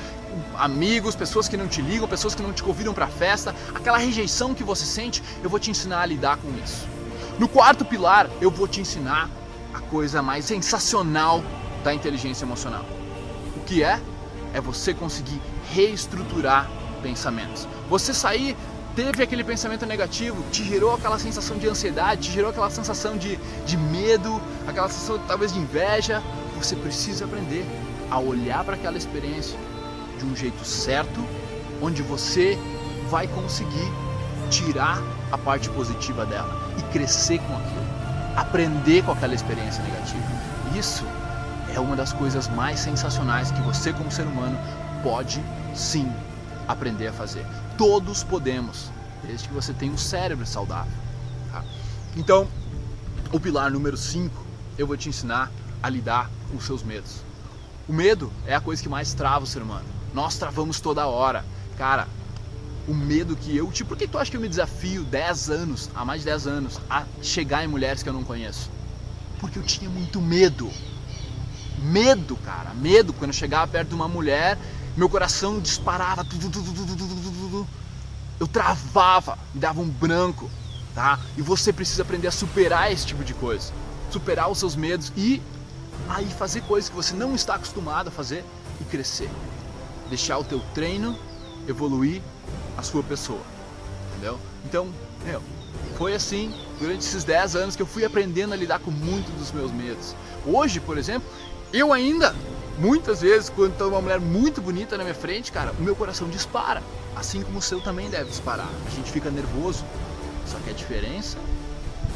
amigos, 0.57 1.15
pessoas 1.15 1.47
que 1.47 1.59
não 1.59 1.69
te 1.69 1.83
ligam, 1.83 2.09
pessoas 2.09 2.35
que 2.35 2.43
não 2.43 2.55
te 2.55 2.63
convidam 2.63 2.95
para 2.95 3.07
festa, 3.07 3.55
aquela 3.75 3.99
rejeição 3.99 4.55
que 4.55 4.65
você 4.65 4.87
sente, 4.87 5.23
eu 5.43 5.51
vou 5.51 5.61
te 5.61 5.71
ensinar 5.71 6.01
a 6.01 6.07
lidar 6.07 6.39
com 6.39 6.49
isso. 6.65 6.92
No 7.39 7.49
quarto 7.49 7.85
pilar, 7.85 8.29
eu 8.41 8.51
vou 8.51 8.69
te 8.69 8.81
ensinar 8.81 9.31
a 9.73 9.81
coisa 9.81 10.23
mais 10.23 10.45
sensacional 10.45 11.43
da 11.83 11.95
inteligência 11.95 12.45
emocional. 12.45 12.85
O 13.57 13.61
que 13.61 13.83
é? 13.83 14.01
É 14.53 14.61
você 14.61 14.93
conseguir 14.93 15.41
reestruturar 15.73 16.71
pensamentos. 17.03 17.67
Você 17.89 18.13
sair 18.13 18.57
teve 18.95 19.23
aquele 19.23 19.43
pensamento 19.43 19.87
negativo, 19.87 20.45
te 20.51 20.63
gerou 20.63 20.95
aquela 20.95 21.19
sensação 21.19 21.57
de 21.57 21.67
ansiedade, 21.67 22.29
te 22.29 22.33
gerou 22.33 22.51
aquela 22.51 22.71
sensação 22.71 23.17
de, 23.17 23.39
de 23.65 23.77
medo, 23.77 24.41
aquela 24.67 24.89
sensação 24.89 25.19
talvez 25.27 25.53
de 25.53 25.59
inveja, 25.59 26.23
você 26.57 26.77
precisa 26.77 27.25
aprender 27.25 27.65
a 28.11 28.19
olhar 28.19 28.63
para 28.63 28.75
aquela 28.75 28.99
experiência 28.99 29.59
de 30.19 30.27
um 30.27 30.37
jeito 30.37 30.65
certo, 30.65 31.27
onde 31.81 32.03
você 32.03 32.59
vai 33.11 33.27
conseguir 33.27 33.91
tirar 34.51 35.03
a 35.33 35.39
parte 35.39 35.69
positiva 35.71 36.27
dela 36.27 36.71
e 36.79 36.83
crescer 36.93 37.39
com 37.39 37.57
aquilo, 37.57 37.87
aprender 38.37 39.03
com 39.03 39.13
aquela 39.13 39.35
experiência 39.35 39.83
negativa. 39.83 40.23
Isso 40.77 41.05
é 41.75 41.81
uma 41.81 41.97
das 41.97 42.13
coisas 42.13 42.49
mais 42.49 42.79
sensacionais 42.79 43.51
que 43.51 43.61
você, 43.63 43.93
como 43.93 44.11
ser 44.11 44.27
humano, 44.27 44.59
pode 45.03 45.43
sim 45.75 46.11
aprender 46.69 47.09
a 47.09 47.13
fazer. 47.13 47.45
Todos 47.79 48.23
podemos, 48.23 48.91
desde 49.25 49.49
que 49.49 49.55
você 49.55 49.73
tenha 49.73 49.93
um 49.93 49.99
cérebro 49.99 50.47
saudável. 50.47 50.93
Tá? 51.51 51.65
Então, 52.17 52.47
o 53.33 53.41
pilar 53.41 53.71
número 53.71 53.97
5, 53.97 54.35
eu 54.77 54.87
vou 54.87 54.97
te 54.97 55.09
ensinar 55.09 55.51
a 55.83 55.89
lidar 55.89 56.31
com 56.51 56.59
os 56.59 56.65
seus 56.65 56.83
medos. 56.83 57.23
O 57.89 57.93
medo 57.93 58.31
é 58.47 58.55
a 58.55 58.61
coisa 58.61 58.83
que 58.83 58.89
mais 58.89 59.15
trava 59.15 59.45
o 59.45 59.47
ser 59.47 59.63
humano. 59.63 59.87
Nós 60.15 60.37
travamos 60.37 60.81
toda 60.81 61.07
hora. 61.07 61.45
Cara, 61.77 62.07
o 62.89 62.95
medo 62.95 63.37
que 63.37 63.57
eu 63.57 63.71
tive. 63.71 63.89
Por 63.89 63.97
que 63.97 64.07
tu 64.07 64.19
acha 64.19 64.31
que 64.31 64.37
eu 64.37 64.41
me 64.41 64.49
desafio 64.49 65.05
10 65.05 65.51
anos, 65.51 65.91
há 65.95 66.05
mais 66.05 66.21
de 66.21 66.27
10 66.27 66.47
anos, 66.47 66.81
a 66.89 67.05
chegar 67.23 67.65
em 67.65 67.69
mulheres 67.69 68.03
que 68.03 68.09
eu 68.09 68.13
não 68.13 68.25
conheço? 68.25 68.71
Porque 69.41 69.59
eu 69.59 69.63
tinha 69.63 69.89
muito 69.89 70.21
medo. 70.21 70.71
Medo, 71.79 72.37
cara. 72.37 72.73
Medo 72.75 73.13
quando 73.13 73.31
eu 73.31 73.35
chegava 73.35 73.67
perto 73.67 73.89
de 73.89 73.95
uma 73.95 74.09
mulher 74.09 74.59
meu 74.97 75.09
coração 75.09 75.59
disparava, 75.59 76.27
eu 78.39 78.47
travava, 78.47 79.39
me 79.55 79.61
dava 79.61 79.81
um 79.81 79.89
branco, 79.89 80.51
tá? 80.95 81.19
E 81.37 81.43
você 81.43 81.73
precisa 81.73 82.03
aprender 82.03 82.29
a 82.29 82.33
superar 82.33 82.93
esse 82.93 83.07
tipo 83.07 83.25
de 83.25 83.33
coisa, 83.33 83.73
superar 84.11 84.51
os 84.51 84.59
seus 84.59 84.77
medos 84.77 85.11
e 85.17 85.41
aí 86.09 86.27
fazer 86.27 86.61
coisas 86.63 86.91
que 86.91 86.97
você 86.97 87.15
não 87.15 87.35
está 87.35 87.55
acostumado 87.55 88.09
a 88.09 88.11
fazer 88.11 88.45
e 88.81 88.85
crescer, 88.85 89.31
deixar 90.11 90.39
o 90.39 90.45
teu 90.45 90.61
treino 90.75 91.19
evoluir 91.67 92.21
a 92.77 92.83
sua 92.83 93.03
pessoa, 93.03 93.43
entendeu? 94.11 94.39
Então, 94.65 94.89
meu, 95.25 95.43
foi 95.97 96.15
assim 96.15 96.55
durante 96.79 97.01
esses 97.01 97.25
10 97.25 97.57
anos 97.57 97.77
que 97.77 97.83
eu 97.83 97.87
fui 97.87 98.05
aprendendo 98.05 98.53
a 98.53 98.57
lidar 98.57 98.81
com 98.81 98.91
muitos 98.91 99.33
dos 99.35 99.53
meus 99.53 99.71
medos. 99.71 100.15
Hoje, 100.47 100.81
por 100.81 100.99
exemplo, 100.99 101.29
eu 101.73 101.93
ainda 101.93 102.35
Muitas 102.79 103.21
vezes, 103.21 103.51
quando 103.51 103.77
tem 103.77 103.87
uma 103.87 104.01
mulher 104.01 104.19
muito 104.19 104.61
bonita 104.61 104.97
na 104.97 105.05
minha 105.05 105.15
frente, 105.15 105.53
cara, 105.53 105.73
o 105.79 105.83
meu 105.83 105.95
coração 105.95 106.29
dispara. 106.29 106.83
Assim 107.15 107.43
como 107.43 107.59
o 107.59 107.63
seu 107.63 107.81
também 107.81 108.09
deve 108.09 108.31
disparar. 108.31 108.69
A 108.87 108.91
gente 108.91 109.11
fica 109.11 109.31
nervoso. 109.31 109.85
Só 110.47 110.59
que 110.59 110.71
a 110.71 110.73
diferença 110.73 111.39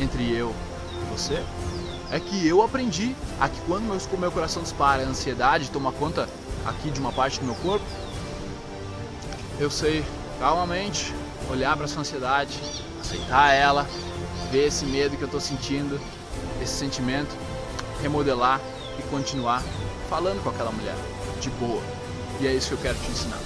entre 0.01 0.33
eu 0.33 0.55
e 1.03 1.13
você 1.13 1.43
é 2.11 2.19
que 2.19 2.47
eu 2.47 2.63
aprendi 2.63 3.15
a 3.39 3.49
que 3.49 3.61
quando 3.63 3.85
meu, 3.85 3.99
meu 4.19 4.33
coração 4.33 4.63
dispara, 4.63 5.03
a 5.03 5.07
ansiedade 5.07 5.71
toma 5.71 5.93
conta 5.93 6.29
aqui 6.65 6.91
de 6.91 7.01
uma 7.01 7.13
parte 7.13 7.39
do 7.41 7.47
meu 7.47 7.55
corpo, 7.57 7.85
eu 9.59 9.71
sei 9.71 10.05
calmamente 10.39 11.15
olhar 11.51 11.77
para 11.77 11.85
essa 11.85 12.01
ansiedade, 12.01 12.59
aceitar 13.01 13.53
ela, 13.53 13.87
ver 14.51 14.67
esse 14.67 14.85
medo 14.85 15.17
que 15.17 15.23
eu 15.23 15.27
estou 15.27 15.41
sentindo, 15.41 16.01
esse 16.63 16.75
sentimento, 16.75 17.35
remodelar 18.03 18.61
e 18.99 19.03
continuar 19.05 19.63
falando 20.09 20.43
com 20.43 20.51
aquela 20.51 20.71
mulher, 20.71 20.97
de 21.41 21.51
boa. 21.51 21.83
E 22.41 22.47
é 22.47 22.55
isso 22.55 22.69
que 22.69 22.75
eu 22.75 22.79
quero 22.79 22.99
te 22.99 23.11
ensinar. 23.11 23.39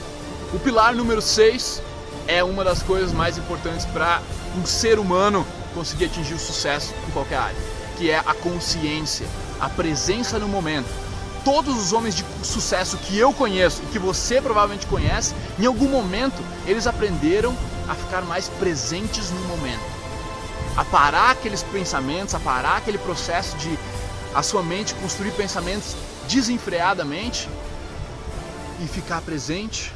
O 0.52 0.58
pilar 0.58 0.94
número 0.94 1.22
6 1.22 1.82
é 2.26 2.42
uma 2.42 2.64
das 2.64 2.82
coisas 2.82 3.12
mais 3.12 3.38
importantes 3.38 3.86
para 3.86 4.20
um 4.56 4.66
ser 4.66 4.98
humano 4.98 5.46
conseguir 5.74 6.06
atingir 6.06 6.34
o 6.34 6.38
sucesso 6.38 6.92
em 7.08 7.10
qualquer 7.12 7.38
área, 7.38 7.56
que 7.96 8.10
é 8.10 8.18
a 8.18 8.34
consciência, 8.34 9.26
a 9.60 9.68
presença 9.68 10.38
no 10.38 10.48
momento. 10.48 10.88
Todos 11.44 11.74
os 11.78 11.92
homens 11.92 12.14
de 12.14 12.24
sucesso 12.42 12.98
que 12.98 13.16
eu 13.16 13.32
conheço 13.32 13.82
e 13.82 13.86
que 13.86 13.98
você 13.98 14.40
provavelmente 14.42 14.86
conhece, 14.86 15.34
em 15.58 15.64
algum 15.64 15.88
momento 15.88 16.42
eles 16.70 16.86
aprenderam 16.86 17.56
a 17.88 17.94
ficar 17.96 18.22
mais 18.22 18.48
presentes 18.48 19.30
no 19.30 19.40
momento, 19.40 19.82
a 20.76 20.84
parar 20.84 21.32
aqueles 21.32 21.64
pensamentos, 21.64 22.32
a 22.34 22.38
parar 22.38 22.76
aquele 22.76 22.98
processo 22.98 23.56
de 23.56 23.76
a 24.32 24.42
sua 24.42 24.62
mente 24.62 24.94
construir 24.94 25.32
pensamentos 25.32 25.96
desenfreadamente 26.28 27.48
e 28.80 28.86
ficar 28.86 29.20
presente 29.22 29.92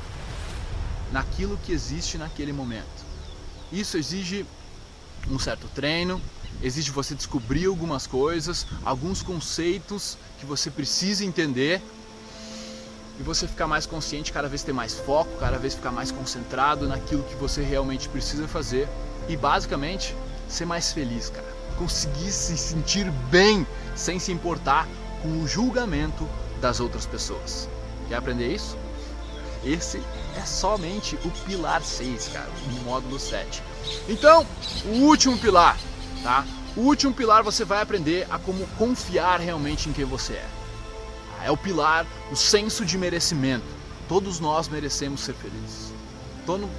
naquilo 1.12 1.56
que 1.58 1.72
existe 1.72 2.18
naquele 2.18 2.52
momento. 2.52 3.04
Isso 3.70 3.96
exige 3.96 4.44
um 5.30 5.38
certo 5.38 5.68
treino, 5.72 6.20
exige 6.60 6.90
você 6.90 7.14
descobrir 7.14 7.66
algumas 7.66 8.04
coisas, 8.04 8.66
alguns 8.84 9.22
conceitos 9.22 10.18
que 10.40 10.44
você 10.44 10.72
precisa 10.72 11.24
entender 11.24 11.80
e 13.18 13.22
você 13.22 13.46
ficar 13.46 13.66
mais 13.66 13.86
consciente, 13.86 14.32
cada 14.32 14.48
vez 14.48 14.62
ter 14.62 14.72
mais 14.72 14.94
foco, 14.94 15.30
cada 15.38 15.58
vez 15.58 15.74
ficar 15.74 15.92
mais 15.92 16.10
concentrado 16.10 16.88
naquilo 16.88 17.22
que 17.22 17.34
você 17.36 17.62
realmente 17.62 18.08
precisa 18.08 18.48
fazer 18.48 18.88
e 19.28 19.36
basicamente 19.36 20.14
ser 20.48 20.64
mais 20.64 20.92
feliz, 20.92 21.30
cara. 21.30 21.46
Conseguir 21.78 22.30
se 22.30 22.56
sentir 22.56 23.10
bem 23.30 23.66
sem 23.94 24.18
se 24.18 24.32
importar 24.32 24.88
com 25.22 25.42
o 25.42 25.46
julgamento 25.46 26.28
das 26.60 26.80
outras 26.80 27.06
pessoas. 27.06 27.68
Quer 28.08 28.16
aprender 28.16 28.52
isso? 28.52 28.76
Esse 29.64 30.02
é 30.36 30.44
somente 30.44 31.16
o 31.24 31.30
pilar 31.46 31.82
6, 31.82 32.28
cara, 32.28 32.50
no 32.70 32.82
módulo 32.82 33.18
7. 33.18 33.62
Então, 34.08 34.46
o 34.84 35.06
último 35.06 35.38
pilar, 35.38 35.78
tá? 36.22 36.44
O 36.76 36.80
último 36.80 37.14
pilar 37.14 37.42
você 37.42 37.64
vai 37.64 37.80
aprender 37.80 38.26
a 38.30 38.38
como 38.38 38.66
confiar 38.78 39.40
realmente 39.40 39.88
em 39.88 39.92
quem 39.92 40.04
você 40.04 40.34
é. 40.34 40.46
É 41.44 41.50
o 41.50 41.56
pilar, 41.56 42.06
o 42.32 42.36
senso 42.36 42.86
de 42.86 42.96
merecimento. 42.96 43.66
Todos 44.08 44.40
nós 44.40 44.66
merecemos 44.66 45.20
ser 45.20 45.34
felizes. 45.34 45.92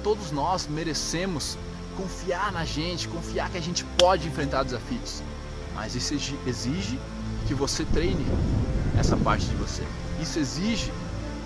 Todos 0.02 0.32
nós 0.32 0.66
merecemos 0.66 1.56
confiar 1.96 2.50
na 2.52 2.64
gente, 2.64 3.06
confiar 3.08 3.48
que 3.48 3.58
a 3.58 3.62
gente 3.62 3.84
pode 3.96 4.26
enfrentar 4.26 4.64
desafios. 4.64 5.22
Mas 5.74 5.94
isso 5.94 6.14
exige 6.46 6.98
que 7.46 7.54
você 7.54 7.84
treine 7.84 8.26
essa 8.98 9.16
parte 9.16 9.46
de 9.46 9.54
você. 9.54 9.84
Isso 10.20 10.38
exige 10.38 10.92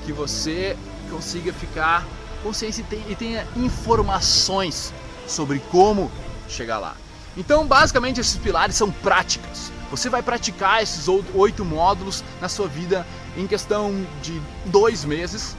que 0.05 0.13
você 0.13 0.77
consiga 1.11 1.53
ficar 1.53 2.07
consciente 2.43 2.83
e 3.09 3.15
tenha 3.15 3.47
informações 3.55 4.95
sobre 5.29 5.59
como 5.71 6.11
chegar 6.49 6.79
lá. 6.79 6.97
Então, 7.37 7.67
basicamente, 7.67 8.21
esses 8.21 8.37
pilares 8.37 8.77
são 8.77 8.91
práticas. 8.91 9.71
Você 9.91 10.09
vai 10.09 10.23
praticar 10.23 10.83
esses 10.83 11.07
oito 11.09 11.65
módulos 11.65 12.23
na 12.41 12.49
sua 12.49 12.69
vida 12.69 13.07
em 13.37 13.47
questão 13.47 14.07
de 14.23 14.41
dois 14.67 15.05
meses, 15.05 15.57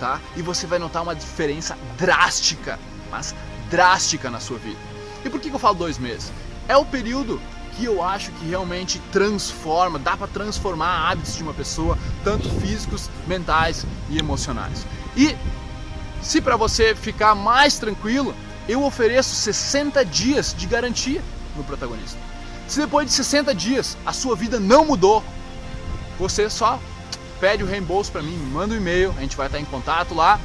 tá? 0.00 0.20
E 0.36 0.42
você 0.42 0.66
vai 0.66 0.78
notar 0.78 1.02
uma 1.02 1.14
diferença 1.14 1.76
drástica, 1.98 2.78
mas 3.10 3.34
drástica 3.70 4.30
na 4.30 4.40
sua 4.40 4.58
vida. 4.58 4.78
E 5.24 5.28
por 5.28 5.40
que 5.40 5.50
eu 5.50 5.58
falo 5.58 5.74
dois 5.74 5.98
meses? 5.98 6.32
É 6.66 6.76
o 6.76 6.84
período 6.84 7.40
que 7.76 7.84
eu 7.84 8.02
acho 8.02 8.30
que 8.32 8.46
realmente 8.46 9.00
transforma, 9.12 9.98
dá 9.98 10.16
para 10.16 10.28
transformar 10.28 11.10
hábitos 11.10 11.36
de 11.36 11.42
uma 11.42 11.52
pessoa, 11.52 11.98
tanto 12.22 12.48
físicos, 12.60 13.10
mentais 13.26 13.84
e 14.08 14.18
emocionais. 14.18 14.86
E 15.16 15.36
se 16.22 16.40
para 16.40 16.56
você 16.56 16.94
ficar 16.94 17.34
mais 17.34 17.78
tranquilo, 17.78 18.34
eu 18.68 18.82
ofereço 18.82 19.34
60 19.34 20.04
dias 20.04 20.54
de 20.56 20.66
garantia 20.66 21.22
no 21.56 21.64
protagonista. 21.64 22.18
Se 22.66 22.80
depois 22.80 23.06
de 23.06 23.12
60 23.12 23.54
dias 23.54 23.96
a 24.04 24.12
sua 24.12 24.34
vida 24.34 24.58
não 24.58 24.86
mudou, 24.86 25.22
você 26.18 26.48
só 26.48 26.80
pede 27.40 27.62
o 27.62 27.66
reembolso 27.66 28.10
para 28.10 28.22
mim, 28.22 28.36
me 28.36 28.50
manda 28.50 28.74
um 28.74 28.76
e-mail, 28.76 29.14
a 29.16 29.20
gente 29.20 29.36
vai 29.36 29.46
estar 29.46 29.58
em 29.58 29.64
contato 29.64 30.14
lá 30.14 30.40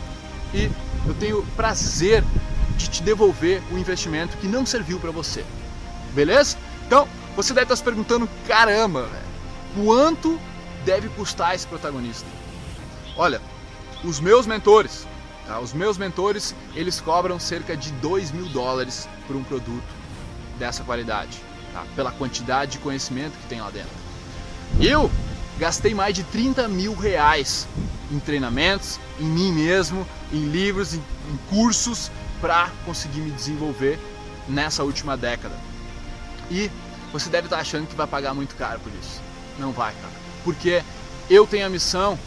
e 0.53 0.69
eu 1.07 1.13
tenho 1.13 1.45
prazer 1.55 2.23
de 2.75 2.89
te 2.89 3.03
devolver 3.03 3.61
o 3.71 3.77
investimento 3.77 4.37
que 4.37 4.47
não 4.47 4.65
serviu 4.65 4.99
para 4.99 5.11
você. 5.11 5.45
Beleza? 6.13 6.57
Então, 6.85 7.07
você 7.35 7.53
deve 7.53 7.65
estar 7.65 7.75
se 7.75 7.83
perguntando, 7.83 8.27
caramba, 8.47 9.03
véio, 9.03 9.85
quanto 9.85 10.39
deve 10.83 11.07
custar 11.09 11.55
esse 11.55 11.67
protagonista? 11.67 12.27
Olha, 13.15 13.41
os 14.03 14.19
meus 14.19 14.47
mentores, 14.47 15.05
tá? 15.45 15.59
os 15.59 15.73
meus 15.73 15.97
mentores, 15.97 16.55
eles 16.73 16.99
cobram 16.99 17.39
cerca 17.39 17.77
de 17.77 17.91
2 17.93 18.31
mil 18.31 18.45
dólares 18.47 19.07
por 19.27 19.35
um 19.35 19.43
produto 19.43 19.83
dessa 20.57 20.83
qualidade, 20.83 21.41
tá? 21.73 21.85
pela 21.95 22.11
quantidade 22.11 22.73
de 22.73 22.77
conhecimento 22.79 23.37
que 23.37 23.47
tem 23.47 23.61
lá 23.61 23.69
dentro. 23.69 23.91
Eu 24.79 25.11
gastei 25.57 25.93
mais 25.93 26.15
de 26.15 26.23
30 26.23 26.67
mil 26.67 26.95
reais 26.95 27.67
em 28.11 28.19
treinamentos, 28.19 28.99
em 29.19 29.25
mim 29.25 29.51
mesmo, 29.51 30.07
em 30.31 30.45
livros, 30.45 30.93
em, 30.93 30.97
em 30.97 31.37
cursos 31.49 32.11
para 32.41 32.69
conseguir 32.85 33.19
me 33.19 33.31
desenvolver 33.31 33.99
nessa 34.47 34.83
última 34.83 35.17
década. 35.17 35.55
E 36.49 36.71
você 37.11 37.29
deve 37.29 37.47
estar 37.47 37.59
achando 37.59 37.87
que 37.87 37.95
vai 37.95 38.07
pagar 38.07 38.33
muito 38.33 38.55
caro 38.55 38.79
por 38.79 38.91
isso. 38.93 39.21
Não 39.57 39.71
vai, 39.71 39.93
cara. 39.93 40.13
Porque 40.43 40.83
eu 41.29 41.45
tenho 41.45 41.65
a 41.65 41.69
missão 41.69 42.17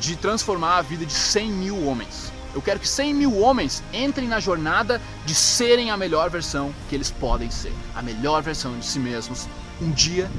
de 0.00 0.16
transformar 0.16 0.78
a 0.78 0.82
vida 0.82 1.06
de 1.06 1.12
100 1.12 1.52
mil 1.52 1.86
homens. 1.86 2.32
Eu 2.54 2.62
quero 2.62 2.78
que 2.78 2.88
100 2.88 3.14
mil 3.14 3.40
homens 3.40 3.82
entrem 3.92 4.28
na 4.28 4.38
jornada 4.38 5.02
de 5.26 5.34
serem 5.34 5.90
a 5.90 5.96
melhor 5.96 6.30
versão 6.30 6.72
que 6.88 6.94
eles 6.94 7.10
podem 7.10 7.50
ser. 7.50 7.72
A 7.96 8.00
melhor 8.00 8.42
versão 8.42 8.78
de 8.78 8.86
si 8.86 9.00
mesmos, 9.00 9.48
um 9.82 9.90
dia 9.90 10.30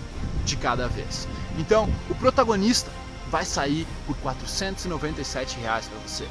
de 0.46 0.56
cada 0.56 0.88
vez. 0.88 1.28
Então, 1.60 1.90
o 2.10 2.16
protagonista 2.16 2.90
vai 3.30 3.44
sair 3.44 3.86
por 4.08 4.16
497 4.18 5.60
reais 5.60 5.88
para 5.88 6.00
você. 6.08 6.26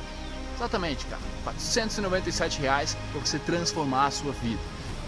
Exatamente, 0.57 1.05
cara. 1.05 1.21
497 1.43 2.61
reais 2.61 2.97
para 3.12 3.21
você 3.21 3.38
transformar 3.41 4.07
a 4.07 4.11
sua 4.11 4.33
vida. 4.33 4.61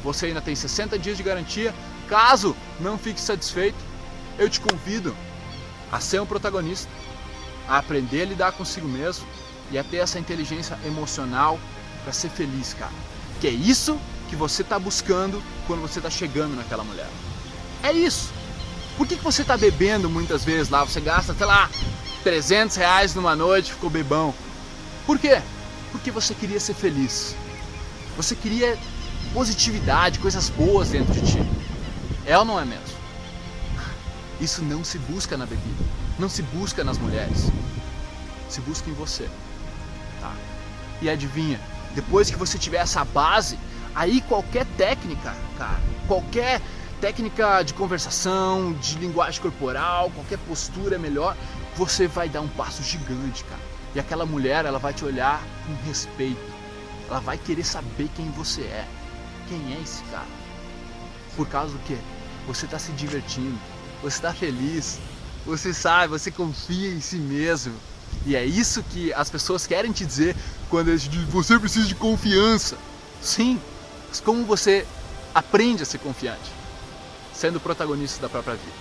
Você 0.05 0.27
ainda 0.27 0.43
tem 0.43 0.55
60 0.55 0.99
dias 0.99 1.17
de 1.17 1.23
garantia. 1.23 1.75
Caso 2.07 2.55
não 2.79 2.99
fique 2.99 3.21
satisfeito, 3.21 3.79
eu 4.39 4.51
te 4.51 4.61
convido 4.61 5.17
a 5.91 6.01
ser 6.01 6.21
um 6.21 6.27
protagonista, 6.27 6.91
a 7.67 7.79
aprender 7.79 8.23
a 8.23 8.27
lidar 8.27 8.53
consigo 8.53 8.87
mesmo 8.87 9.27
e 9.71 9.79
a 9.79 9.85
ter 9.85 9.99
essa 9.99 10.19
inteligência 10.19 10.79
emocional 10.85 11.59
para 12.03 12.13
ser 12.13 12.29
feliz, 12.29 12.75
cara. 12.75 12.93
Que 13.41 13.49
é 13.49 13.51
isso 13.51 13.99
que 14.29 14.37
você 14.37 14.63
está 14.63 14.79
buscando 14.79 15.43
quando 15.67 15.81
você 15.81 15.99
está 15.99 16.11
chegando 16.11 16.57
naquela 16.57 16.85
mulher. 16.85 17.09
É 17.83 17.93
isso. 17.93 18.33
Por 18.97 19.07
que, 19.07 19.17
que 19.17 19.25
você 19.25 19.43
está 19.43 19.57
bebendo 19.57 20.09
muitas 20.09 20.45
vezes 20.45 20.71
lá? 20.71 20.85
Você 20.85 21.01
gasta, 21.01 21.35
sei 21.35 21.47
lá, 21.47 21.71
300 22.23 22.77
reais 22.77 23.15
numa 23.15 23.37
noite, 23.37 23.73
ficou 23.73 23.91
bebão. 23.91 24.35
Por 25.07 25.19
quê? 25.19 25.41
Porque 25.93 26.11
você 26.11 26.35
queria 26.35 26.59
ser 26.59 26.75
feliz. 26.75 27.37
Você 28.17 28.35
queria 28.35 28.79
positividade, 29.33 30.19
coisas 30.19 30.49
boas 30.49 30.91
dentro 30.91 31.13
de 31.13 31.21
ti. 31.21 31.39
É 32.25 32.37
ou 32.39 32.45
não 32.45 32.59
é 32.59 32.65
mesmo? 32.65 32.97
Isso 34.41 34.63
não 34.63 34.83
se 34.83 34.99
busca 34.99 35.37
na 35.37 35.47
bebida, 35.47 35.85
não 36.19 36.29
se 36.29 36.43
busca 36.43 36.83
nas 36.83 36.99
mulheres, 36.99 37.51
se 38.49 38.61
busca 38.61 38.91
em 38.91 38.93
você. 38.93 39.29
E 41.01 41.11
adivinha, 41.11 41.61
depois 41.95 42.31
que 42.31 42.37
você 42.37 42.59
tiver 42.59 42.79
essa 42.79 43.05
base, 43.05 43.59
aí 43.95 44.21
qualquer 44.23 44.65
técnica, 44.77 45.35
cara, 45.59 45.81
qualquer 46.07 46.61
técnica 47.01 47.63
de 47.63 47.75
conversação, 47.75 48.73
de 48.75 48.99
linguagem 48.99 49.41
corporal, 49.41 50.11
qualquer 50.11 50.39
postura 50.39 50.99
melhor, 50.99 51.37
você 51.77 52.07
vai 52.07 52.29
dar 52.29 52.41
um 52.41 52.49
passo 52.49 52.83
gigante, 52.83 53.45
cara. 53.45 53.61
E 53.95 54.01
aquela 54.01 54.27
mulher, 54.27 54.65
ela 54.65 54.79
vai 54.79 54.93
te 54.93 55.05
olhar 55.05 55.43
com 55.67 55.75
respeito. 55.87 56.57
Ela 57.09 57.21
vai 57.21 57.39
querer 57.39 57.65
saber 57.65 58.11
quem 58.15 58.31
você 58.31 58.63
é 58.63 58.87
quem 59.49 59.75
é 59.75 59.81
esse 59.81 60.03
cara. 60.05 60.27
Por 61.37 61.49
causa 61.49 61.73
do 61.73 61.79
que? 61.81 61.97
Você 62.47 62.65
está 62.65 62.79
se 62.79 62.93
divertindo, 62.93 63.59
você 64.03 64.17
está 64.17 64.33
feliz, 64.33 64.99
você 65.45 65.73
sabe, 65.75 66.09
você 66.09 66.31
confia 66.31 66.91
em 66.91 67.01
si 67.01 67.17
mesmo. 67.17 67.75
E 68.25 68.37
é 68.37 68.45
isso 68.45 68.83
que 68.85 69.13
as 69.13 69.29
pessoas 69.29 69.67
querem 69.67 69.93
te 69.93 70.05
dizer 70.05 70.37
quando 70.69 70.97
você 71.31 71.59
precisa 71.59 71.87
de 71.87 71.95
confiança. 71.95 72.77
Sim, 73.21 73.61
mas 74.09 74.21
como 74.21 74.45
você 74.45 74.87
aprende 75.35 75.83
a 75.83 75.87
ser 75.87 75.99
confiante? 75.99 76.51
Sendo 77.33 77.61
protagonista 77.61 78.21
da 78.21 78.29
própria 78.29 78.55
vida. 78.55 78.73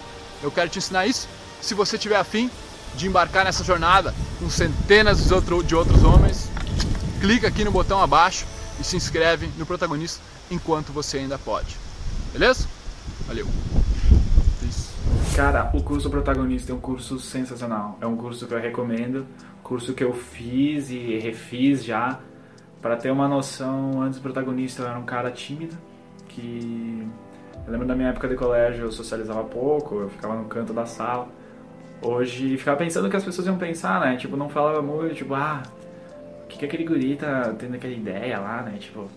Eu 0.41 0.51
quero 0.51 0.69
te 0.69 0.79
ensinar 0.79 1.05
isso. 1.07 1.27
Se 1.61 1.73
você 1.73 1.97
tiver 1.97 2.17
afim 2.17 2.49
de 2.95 3.07
embarcar 3.07 3.43
nessa 3.43 3.63
jornada 3.63 4.13
com 4.39 4.49
centenas 4.49 5.27
de 5.65 5.75
outros 5.75 6.03
homens, 6.03 6.49
clica 7.19 7.47
aqui 7.47 7.63
no 7.63 7.71
botão 7.71 8.01
abaixo 8.01 8.45
e 8.79 8.83
se 8.83 8.95
inscreve 8.95 9.49
no 9.57 9.65
protagonista 9.65 10.21
enquanto 10.49 10.91
você 10.91 11.17
ainda 11.17 11.37
pode. 11.37 11.75
Beleza? 12.31 12.67
Valeu! 13.27 13.47
Cara, 15.35 15.69
o 15.73 15.83
curso 15.83 16.09
protagonista 16.09 16.71
é 16.71 16.75
um 16.75 16.79
curso 16.79 17.19
sensacional. 17.19 17.97
É 17.99 18.07
um 18.07 18.15
curso 18.15 18.47
que 18.47 18.53
eu 18.53 18.59
recomendo, 18.59 19.25
curso 19.65 19.95
que 19.95 20.03
eu 20.03 20.13
fiz 20.13 20.91
e 20.91 21.17
refiz 21.17 21.83
já. 21.83 22.19
Para 22.81 22.95
ter 22.95 23.09
uma 23.09 23.27
noção, 23.27 23.99
antes 24.03 24.19
do 24.19 24.21
protagonista 24.21 24.83
eu 24.83 24.87
era 24.87 24.99
um 24.99 25.05
cara 25.05 25.31
tímido, 25.31 25.75
que 26.29 27.07
eu 27.65 27.71
lembro 27.71 27.87
da 27.87 27.95
minha 27.95 28.09
época 28.09 28.27
de 28.27 28.35
colégio 28.35 28.85
eu 28.85 28.91
socializava 28.91 29.43
pouco, 29.43 30.01
eu 30.01 30.09
ficava 30.09 30.35
no 30.35 30.45
canto 30.45 30.71
da 30.71 30.85
sala. 30.85 31.27
Hoje 31.99 32.57
ficava 32.57 32.77
pensando 32.77 33.07
o 33.07 33.09
que 33.09 33.17
as 33.17 33.23
pessoas 33.23 33.47
iam 33.47 33.57
pensar, 33.57 33.99
né? 33.99 34.15
Tipo, 34.17 34.37
não 34.37 34.49
falava 34.49 34.83
muito, 34.83 35.15
tipo, 35.15 35.33
ah, 35.33 35.63
o 36.43 36.47
que, 36.47 36.59
que 36.59 36.65
aquele 36.65 36.83
guri 36.83 37.15
tá 37.15 37.55
tendo 37.57 37.73
aquela 37.73 37.93
ideia 37.93 38.39
lá, 38.39 38.61
né? 38.61 38.77
Tipo, 38.77 39.09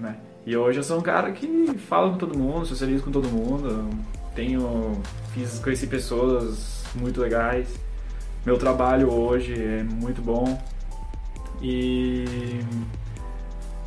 né? 0.00 0.16
E 0.44 0.56
hoje 0.56 0.80
eu 0.80 0.82
sou 0.82 0.98
um 0.98 1.02
cara 1.02 1.30
que 1.30 1.78
fala 1.78 2.10
com 2.10 2.18
todo 2.18 2.36
mundo, 2.36 2.66
socializo 2.66 3.04
com 3.04 3.12
todo 3.12 3.28
mundo, 3.28 3.88
tenho, 4.34 5.00
fiz, 5.32 5.60
conheci 5.60 5.86
pessoas 5.86 6.84
muito 6.96 7.20
legais. 7.20 7.78
Meu 8.44 8.58
trabalho 8.58 9.12
hoje 9.12 9.54
é 9.54 9.84
muito 9.84 10.20
bom. 10.20 10.60
E 11.60 12.58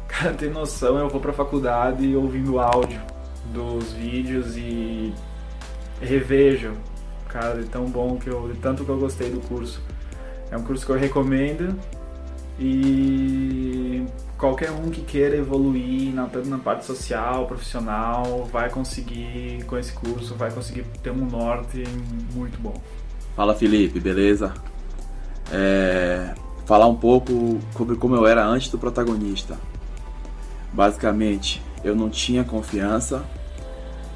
cara, 0.08 0.34
tem 0.34 0.50
noção, 0.50 0.98
eu 0.98 1.10
vou 1.10 1.20
pra 1.20 1.34
faculdade 1.34 2.16
ouvindo 2.16 2.58
áudio 2.58 3.02
dos 3.52 3.92
vídeos 3.92 4.56
e 4.56 5.14
revejo, 6.02 6.72
cara, 7.28 7.62
de 7.62 7.68
tão 7.68 7.86
bom 7.86 8.16
que 8.16 8.30
eu, 8.30 8.48
de 8.48 8.58
tanto 8.60 8.86
que 8.86 8.90
eu 8.90 8.98
gostei 8.98 9.30
do 9.30 9.42
curso. 9.42 9.82
É 10.50 10.56
um 10.56 10.64
curso 10.64 10.86
que 10.86 10.92
eu 10.92 10.98
recomendo 10.98 11.78
e 12.58 14.06
qualquer 14.38 14.72
um 14.72 14.90
que 14.90 15.02
queira 15.02 15.36
evoluir, 15.36 16.14
na, 16.14 16.28
tanto 16.28 16.48
na 16.48 16.60
parte 16.60 16.86
social, 16.86 17.46
profissional, 17.46 18.46
vai 18.46 18.70
conseguir 18.70 19.66
com 19.66 19.78
esse 19.78 19.92
curso, 19.92 20.34
vai 20.36 20.50
conseguir 20.50 20.86
ter 21.04 21.12
um 21.12 21.26
norte 21.26 21.84
muito 22.34 22.58
bom. 22.58 22.82
Fala 23.36 23.54
Felipe, 23.54 24.00
beleza? 24.00 24.54
É, 25.52 26.34
falar 26.66 26.88
um 26.88 26.96
pouco 26.96 27.60
sobre 27.76 27.96
como 27.96 28.16
eu 28.16 28.26
era 28.26 28.46
antes 28.46 28.70
do 28.70 28.78
protagonista. 28.78 29.60
Basicamente, 30.72 31.62
eu 31.84 31.96
não 31.96 32.10
tinha 32.10 32.44
confiança, 32.44 33.26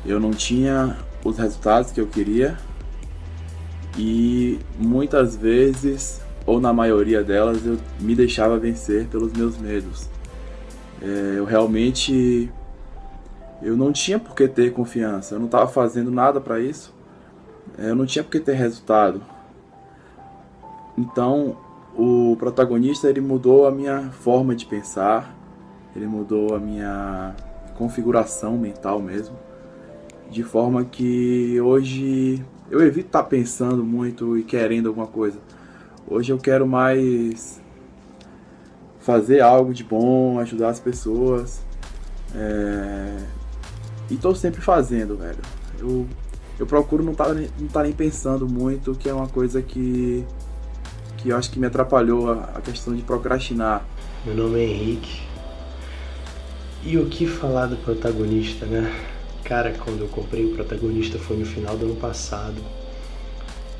eu 0.06 0.20
não 0.20 0.32
tinha 0.32 0.98
os 1.24 1.38
resultados 1.38 1.92
que 1.92 2.00
eu 2.00 2.08
queria 2.08 2.58
e 3.98 4.60
muitas 4.78 5.36
vezes 5.36 6.22
ou 6.46 6.60
na 6.60 6.74
maioria 6.74 7.24
delas, 7.24 7.64
eu 7.64 7.78
me 8.00 8.16
deixava 8.16 8.58
vencer 8.58 9.06
pelos 9.08 9.32
meus 9.34 9.58
medos. 9.58 10.10
É, 11.02 11.36
eu 11.38 11.46
realmente 11.46 12.50
eu 13.62 13.76
não 13.76 13.92
tinha 13.92 14.18
por 14.18 14.34
que 14.34 14.48
ter 14.48 14.72
confiança, 14.72 15.36
eu 15.36 15.40
não 15.40 15.46
estava 15.46 15.68
fazendo 15.68 16.10
nada 16.10 16.40
para 16.40 16.60
isso, 16.60 16.94
eu 17.78 17.96
não 17.96 18.06
tinha 18.06 18.24
por 18.24 18.32
que 18.32 18.40
ter 18.40 18.54
resultado. 18.54 19.22
Então, 20.98 21.58
o 21.96 22.36
protagonista 22.38 23.10
ele 23.10 23.22
mudou 23.22 23.68
a 23.68 23.72
minha 23.72 24.10
forma 24.12 24.56
de 24.56 24.66
pensar, 24.66 25.36
ele 25.96 26.08
mudou 26.08 26.56
a 26.56 26.60
minha 26.60 27.36
configuração 27.78 28.58
mental 28.58 29.00
mesmo, 29.00 29.38
de 30.30 30.44
forma 30.44 30.84
que 30.86 31.60
hoje 31.62 32.44
eu 32.70 32.82
evito 32.82 33.08
estar 33.08 33.24
tá 33.24 33.30
pensando 33.30 33.84
muito 33.84 34.38
e 34.38 34.44
querendo 34.44 34.90
alguma 34.90 35.08
coisa. 35.08 35.40
Hoje 36.08 36.32
eu 36.32 36.38
quero 36.38 36.68
mais 36.68 37.62
fazer 39.00 39.42
algo 39.42 39.74
de 39.74 39.84
bom, 39.84 40.40
ajudar 40.40 40.70
as 40.70 40.80
pessoas. 40.80 41.62
É... 42.36 43.18
E 44.10 44.16
estou 44.16 44.36
sempre 44.36 44.62
fazendo, 44.62 45.18
velho. 45.18 45.40
Eu, 45.80 46.08
eu 46.60 46.67
procuro 46.67 47.02
não 47.02 47.13
estar 47.13 47.26
tá, 47.26 47.34
não 47.34 47.67
tá 47.69 47.84
nem 47.84 47.93
pensando 47.93 48.48
muito, 48.48 48.93
que 48.93 49.08
é 49.08 49.13
uma 49.13 49.28
coisa 49.28 49.62
que, 49.62 50.26
que 51.17 51.30
eu 51.30 51.38
acho 51.38 51.50
que 51.50 51.58
me 51.58 51.65
atrapalhou 51.65 52.30
a, 52.30 52.43
a 52.56 52.62
questão 52.62 52.93
de 52.93 53.02
procrastinar. 53.02 53.86
Meu 54.26 54.36
nome 54.36 54.60
é 54.60 54.65
Henrique. 54.65 55.22
E 56.84 56.98
o 56.98 57.06
que 57.06 57.26
falar 57.26 57.67
do 57.67 57.78
protagonista, 57.78 58.65
né? 58.65 58.93
Cara, 59.45 59.74
quando 59.74 60.02
eu 60.02 60.08
comprei 60.10 60.45
o 60.45 60.54
protagonista 60.54 61.17
foi 61.17 61.38
no 61.38 61.45
final 61.45 61.78
do 61.78 61.86
ano 61.86 61.95
passado. 61.95 62.62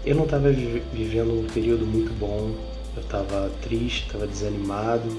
Eu 0.06 0.16
não 0.16 0.24
estava 0.24 0.50
vivendo 0.50 1.38
um 1.38 1.46
período 1.54 1.86
muito 1.86 2.18
bom. 2.18 2.56
Eu 2.96 3.02
estava 3.02 3.52
triste, 3.62 4.06
estava 4.06 4.26
desanimado. 4.26 5.10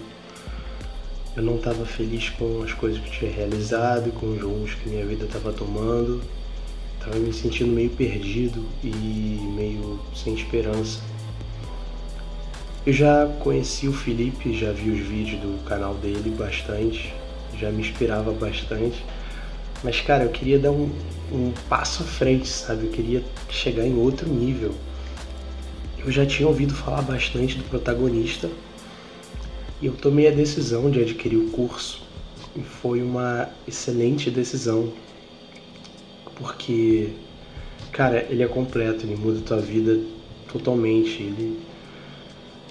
Eu 1.37 1.42
não 1.42 1.57
estava 1.57 1.85
feliz 1.85 2.31
com 2.31 2.62
as 2.62 2.73
coisas 2.73 2.99
que 3.01 3.11
tinha 3.11 3.31
realizado, 3.31 4.11
com 4.12 4.33
os 4.33 4.40
rumos 4.40 4.75
que 4.75 4.88
minha 4.88 5.05
vida 5.05 5.27
estava 5.27 5.53
tomando. 5.53 6.23
Estava 7.01 7.19
me 7.19 7.33
sentindo 7.33 7.73
meio 7.73 7.89
perdido 7.89 8.63
e 8.85 8.89
meio 9.57 9.99
sem 10.15 10.35
esperança. 10.35 11.01
Eu 12.87 12.93
já 12.93 13.27
conheci 13.41 13.89
o 13.89 13.93
Felipe, 13.93 14.55
já 14.55 14.71
vi 14.71 14.91
os 14.91 15.01
vídeos 15.01 15.41
do 15.41 15.65
canal 15.65 15.95
dele 15.95 16.29
bastante, 16.29 17.11
já 17.59 17.71
me 17.71 17.81
inspirava 17.81 18.33
bastante. 18.33 19.03
Mas, 19.83 19.99
cara, 20.03 20.25
eu 20.25 20.29
queria 20.29 20.59
dar 20.59 20.73
um, 20.73 20.91
um 21.33 21.53
passo 21.71 22.03
à 22.03 22.07
frente, 22.07 22.47
sabe? 22.47 22.85
Eu 22.85 22.91
queria 22.91 23.25
chegar 23.49 23.87
em 23.87 23.97
outro 23.97 24.29
nível. 24.29 24.75
Eu 25.99 26.13
já 26.13 26.27
tinha 26.27 26.47
ouvido 26.47 26.75
falar 26.75 27.01
bastante 27.01 27.57
do 27.57 27.65
protagonista 27.65 28.51
e 29.81 29.87
eu 29.87 29.95
tomei 29.95 30.29
a 30.29 30.33
decisão 30.33 30.91
de 30.91 31.01
adquirir 31.01 31.39
o 31.39 31.49
curso. 31.49 32.03
E 32.55 32.61
foi 32.61 33.03
uma 33.03 33.49
excelente 33.67 34.31
decisão, 34.31 34.93
porque, 36.40 37.11
cara, 37.92 38.26
ele 38.31 38.42
é 38.42 38.48
completo, 38.48 39.05
ele 39.05 39.16
muda 39.16 39.38
a 39.38 39.42
tua 39.42 39.61
vida 39.61 40.00
totalmente. 40.50 41.22
Ele 41.22 41.61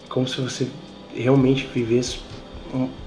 como 0.09 0.27
se 0.27 0.41
você 0.41 0.67
realmente 1.13 1.67
vivesse 1.67 2.17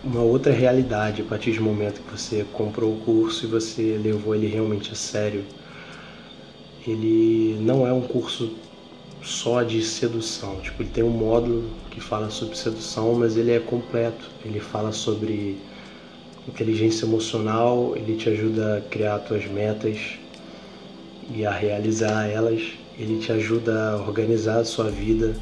uma 0.05 0.23
outra 0.23 0.53
realidade 0.53 1.23
a 1.23 1.25
partir 1.25 1.53
do 1.53 1.63
momento 1.63 2.01
que 2.01 2.11
você 2.11 2.47
comprou 2.53 2.93
o 2.93 3.01
curso 3.01 3.45
e 3.45 3.49
você 3.49 4.01
levou 4.03 4.35
ele 4.35 4.47
realmente 4.47 4.93
a 4.93 4.95
sério. 4.95 5.45
Ele 6.87 7.57
não 7.61 7.87
é 7.87 7.93
um 7.93 8.01
curso 8.01 8.57
só 9.23 9.63
de 9.63 9.83
sedução, 9.83 10.61
tipo, 10.61 10.83
ele 10.83 10.91
tem 10.91 11.05
um 11.05 11.11
módulo 11.11 11.71
que 11.91 12.01
fala 12.01 12.29
sobre 12.29 12.57
sedução, 12.57 13.15
mas 13.15 13.37
ele 13.37 13.53
é 13.53 13.61
completo. 13.61 14.29
Ele 14.45 14.59
fala 14.59 14.91
sobre 14.91 15.59
inteligência 16.49 17.05
emocional, 17.05 17.93
ele 17.97 18.17
te 18.17 18.29
ajuda 18.29 18.79
a 18.79 18.81
criar 18.81 19.21
suas 19.21 19.47
metas 19.47 20.19
e 21.31 21.47
a 21.47 21.51
realizar 21.51 22.27
elas, 22.27 22.73
ele 22.99 23.19
te 23.19 23.33
ajuda 23.33 23.93
a 23.93 23.97
organizar 23.97 24.59
a 24.59 24.65
sua 24.65 24.91
vida. 24.91 25.35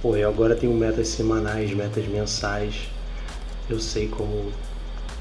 Pô, 0.00 0.16
eu 0.16 0.28
agora 0.28 0.54
tenho 0.54 0.72
metas 0.72 1.08
semanais, 1.08 1.72
metas 1.72 2.06
mensais, 2.06 2.88
eu 3.68 3.78
sei 3.78 4.08
como 4.08 4.52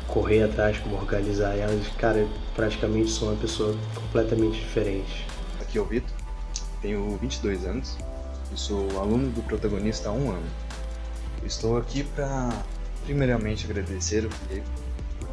correr 0.07 0.43
atrás, 0.43 0.77
como 0.77 0.95
organizar 0.95 1.55
elas. 1.55 1.87
Cara, 1.97 2.19
eu 2.19 2.29
praticamente 2.55 3.09
sou 3.09 3.29
uma 3.29 3.37
pessoa 3.37 3.75
completamente 3.95 4.59
diferente. 4.59 5.25
Aqui 5.59 5.77
é 5.77 5.81
o 5.81 5.85
Vitor, 5.85 6.09
tenho 6.81 7.17
22 7.17 7.65
anos 7.65 7.97
e 8.53 8.59
sou 8.59 8.87
aluno 8.99 9.29
do 9.31 9.41
protagonista 9.43 10.09
há 10.09 10.11
um 10.11 10.31
ano. 10.31 10.47
Estou 11.45 11.77
aqui 11.77 12.03
para, 12.03 12.49
primeiramente, 13.05 13.65
agradecer 13.65 14.25
o 14.25 14.29
Felipe 14.31 14.88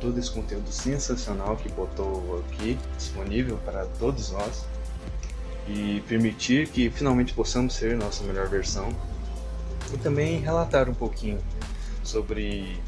todo 0.07 0.21
esse 0.21 0.31
conteúdo 0.31 0.71
sensacional 0.71 1.57
que 1.57 1.69
botou 1.69 2.45
aqui 2.47 2.79
disponível 2.97 3.59
para 3.65 3.87
todos 3.99 4.31
nós 4.31 4.65
e 5.67 6.01
permitir 6.07 6.69
que 6.69 6.89
finalmente 6.89 7.35
possamos 7.35 7.75
ser 7.75 7.97
nossa 7.97 8.23
melhor 8.23 8.49
versão 8.49 8.89
e 9.93 9.99
também 9.99 10.39
relatar 10.39 10.89
um 10.89 10.95
pouquinho 10.95 11.41
sobre 12.05 12.81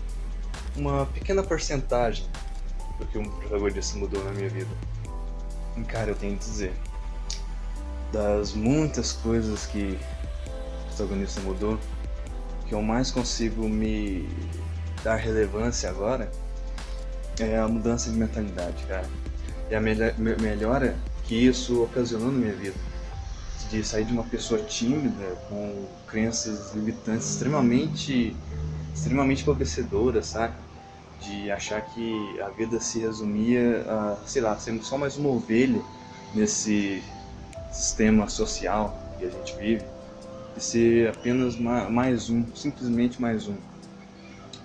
uma 0.77 1.07
pequena 1.07 1.43
porcentagem 1.43 2.25
do 3.01 3.07
que 3.07 3.19
um 3.19 3.25
protagonista 3.25 3.99
mudou 3.99 4.23
na 4.23 4.31
minha 4.31 4.49
vida. 4.49 4.71
E, 5.77 5.83
cara, 5.83 6.13
eu 6.13 6.15
tenho 6.15 6.39
que 6.39 6.45
dizer, 6.45 6.73
das 8.13 8.53
muitas 8.53 9.11
coisas 9.11 9.67
que 9.67 9.99
o 10.85 10.87
protagonista 10.95 11.41
mudou, 11.41 11.81
que 12.69 12.75
eu 12.77 12.83
mais 12.83 13.11
consigo 13.11 13.69
me 13.69 14.29
dar 15.03 15.17
relevância 15.17 15.91
agora 15.91 16.31
é 17.43 17.59
a 17.59 17.69
mudança 17.69 18.11
de 18.11 18.17
mentalidade, 18.17 18.85
cara. 18.87 19.09
E 19.71 19.75
a 19.75 19.81
melhora 19.81 20.97
que 21.25 21.35
isso 21.35 21.83
ocasionou 21.83 22.33
na 22.33 22.39
minha 22.39 22.55
vida. 22.55 22.77
De 23.71 23.85
sair 23.85 24.05
de 24.05 24.13
uma 24.13 24.25
pessoa 24.25 24.63
tímida, 24.63 25.37
com 25.49 25.87
crenças 26.07 26.75
limitantes 26.75 27.29
extremamente, 27.31 28.35
extremamente 28.95 29.43
empobrecedoras, 29.43 30.27
saca? 30.27 30.69
de 31.21 31.51
achar 31.51 31.81
que 31.83 32.41
a 32.41 32.49
vida 32.49 32.81
se 32.81 33.01
resumia 33.01 33.85
a, 33.89 34.17
sei 34.27 34.43
lá, 34.43 34.57
sermos 34.57 34.87
só 34.87 34.97
mais 34.97 35.17
uma 35.17 35.31
ovelha 35.31 35.83
nesse 36.35 37.03
sistema 37.73 38.29
social 38.29 38.97
que 39.19 39.25
a 39.25 39.31
gente 39.31 39.57
vive 39.57 39.85
e 40.57 40.61
ser 40.61 41.11
apenas 41.11 41.57
mais 41.57 42.31
um, 42.31 42.45
simplesmente 42.55 43.21
mais 43.21 43.49
um. 43.49 43.57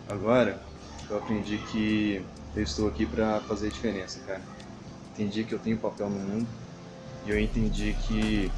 Agora, 0.09 0.61
eu 1.09 1.17
aprendi 1.17 1.57
que 1.71 2.21
eu 2.55 2.63
estou 2.63 2.87
aqui 2.87 3.05
para 3.05 3.39
fazer 3.41 3.69
diferença, 3.69 4.19
cara. 4.25 4.41
Entendi 5.13 5.43
que 5.43 5.53
eu 5.53 5.59
tenho 5.59 5.77
papel 5.77 6.09
no 6.09 6.19
mundo 6.19 6.47
e 7.25 7.31
eu 7.31 7.39
entendi 7.39 7.95
que 8.07 8.51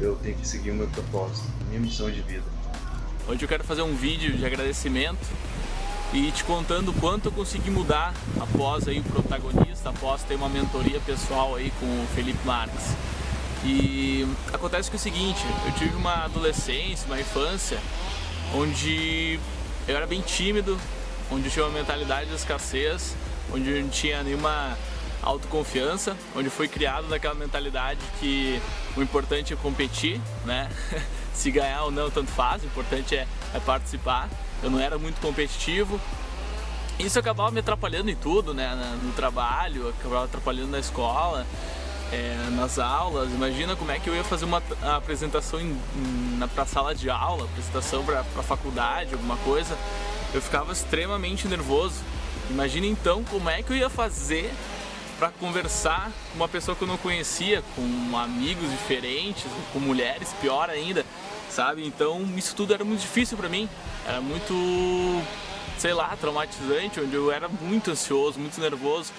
eu 0.00 0.16
tenho 0.16 0.36
que 0.36 0.46
seguir 0.46 0.70
o 0.70 0.74
meu 0.74 0.88
propósito, 0.88 1.46
a 1.60 1.64
minha 1.68 1.80
missão 1.80 2.10
de 2.10 2.22
vida. 2.22 2.44
Hoje 3.28 3.42
eu 3.42 3.48
quero 3.48 3.64
fazer 3.64 3.82
um 3.82 3.94
vídeo 3.94 4.36
de 4.36 4.44
agradecimento 4.44 5.26
e 6.12 6.30
te 6.30 6.44
contando 6.44 6.92
quanto 7.00 7.26
eu 7.26 7.32
consegui 7.32 7.70
mudar 7.70 8.14
após 8.40 8.86
aí 8.86 9.00
o 9.00 9.04
protagonista, 9.04 9.90
após 9.90 10.22
ter 10.22 10.36
uma 10.36 10.48
mentoria 10.48 11.00
pessoal 11.00 11.54
aí 11.54 11.72
com 11.80 11.86
o 11.86 12.06
Felipe 12.14 12.38
Marques. 12.46 12.94
E 13.64 14.26
acontece 14.52 14.90
que 14.90 14.96
é 14.96 14.98
o 14.98 15.00
seguinte, 15.00 15.42
eu 15.66 15.72
tive 15.72 15.96
uma 15.96 16.24
adolescência, 16.24 17.06
uma 17.06 17.18
infância, 17.18 17.78
onde 18.54 19.40
eu 19.88 19.96
era 19.96 20.06
bem 20.06 20.20
tímido, 20.20 20.78
onde 21.32 21.46
eu 21.46 21.50
tinha 21.50 21.64
uma 21.64 21.72
mentalidade 21.72 22.28
de 22.28 22.36
escassez, 22.36 23.16
onde 23.52 23.82
não 23.82 23.88
tinha 23.88 24.22
nenhuma 24.22 24.76
autoconfiança, 25.22 26.16
onde 26.36 26.50
foi 26.50 26.68
criado 26.68 27.08
daquela 27.08 27.34
mentalidade 27.34 28.00
que 28.20 28.60
o 28.96 29.02
importante 29.02 29.52
é 29.52 29.56
competir, 29.56 30.20
né? 30.44 30.70
Se 31.32 31.50
ganhar 31.50 31.82
ou 31.84 31.90
não, 31.90 32.10
tanto 32.10 32.30
faz, 32.30 32.62
o 32.62 32.66
importante 32.66 33.16
é, 33.16 33.26
é 33.52 33.60
participar 33.60 34.28
eu 34.64 34.70
não 34.70 34.80
era 34.80 34.98
muito 34.98 35.20
competitivo. 35.20 36.00
Isso 36.98 37.18
acabava 37.18 37.50
me 37.50 37.60
atrapalhando 37.60 38.10
em 38.10 38.16
tudo, 38.16 38.54
né? 38.54 38.74
No 39.02 39.12
trabalho, 39.12 39.90
acabava 39.90 40.24
atrapalhando 40.24 40.70
na 40.70 40.78
escola, 40.78 41.46
é, 42.10 42.48
nas 42.52 42.78
aulas. 42.78 43.30
Imagina 43.30 43.76
como 43.76 43.90
é 43.90 43.98
que 43.98 44.08
eu 44.08 44.14
ia 44.14 44.24
fazer 44.24 44.46
uma 44.46 44.62
apresentação 44.96 45.60
em, 45.60 45.78
na 46.38 46.48
pra 46.48 46.64
sala 46.64 46.94
de 46.94 47.10
aula, 47.10 47.44
apresentação 47.44 48.04
para 48.04 48.24
faculdade, 48.42 49.12
alguma 49.12 49.36
coisa. 49.38 49.76
Eu 50.32 50.40
ficava 50.40 50.72
extremamente 50.72 51.46
nervoso. 51.46 52.00
Imagina 52.50 52.86
então 52.86 53.24
como 53.24 53.48
é 53.48 53.62
que 53.62 53.72
eu 53.72 53.76
ia 53.76 53.90
fazer 53.90 54.52
para 55.18 55.30
conversar 55.30 56.10
com 56.30 56.36
uma 56.36 56.48
pessoa 56.48 56.76
que 56.76 56.82
eu 56.82 56.88
não 56.88 56.96
conhecia, 56.96 57.62
com 57.74 58.18
amigos 58.18 58.70
diferentes, 58.70 59.44
com 59.72 59.78
mulheres, 59.78 60.28
pior 60.40 60.68
ainda 60.68 61.04
sabe? 61.54 61.86
Então 61.86 62.26
isso 62.36 62.54
tudo 62.56 62.74
era 62.74 62.84
muito 62.84 63.00
difícil 63.00 63.36
para 63.36 63.48
mim, 63.48 63.68
era 64.06 64.20
muito, 64.20 64.52
sei 65.78 65.94
lá, 65.94 66.16
traumatizante, 66.16 67.00
onde 67.00 67.14
eu 67.14 67.30
era 67.30 67.48
muito 67.48 67.90
ansioso, 67.90 68.38
muito 68.38 68.60
nervoso. 68.60 69.12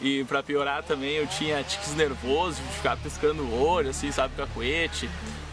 E 0.00 0.24
para 0.24 0.42
piorar 0.42 0.82
também 0.82 1.12
eu 1.12 1.26
tinha 1.26 1.62
tiques 1.62 1.94
nervosos, 1.94 2.56
de 2.56 2.74
ficar 2.74 2.96
piscando 2.96 3.42
o 3.42 3.62
olho, 3.62 3.90
assim, 3.90 4.10
sabe, 4.10 4.34
cacuete. 4.36 5.08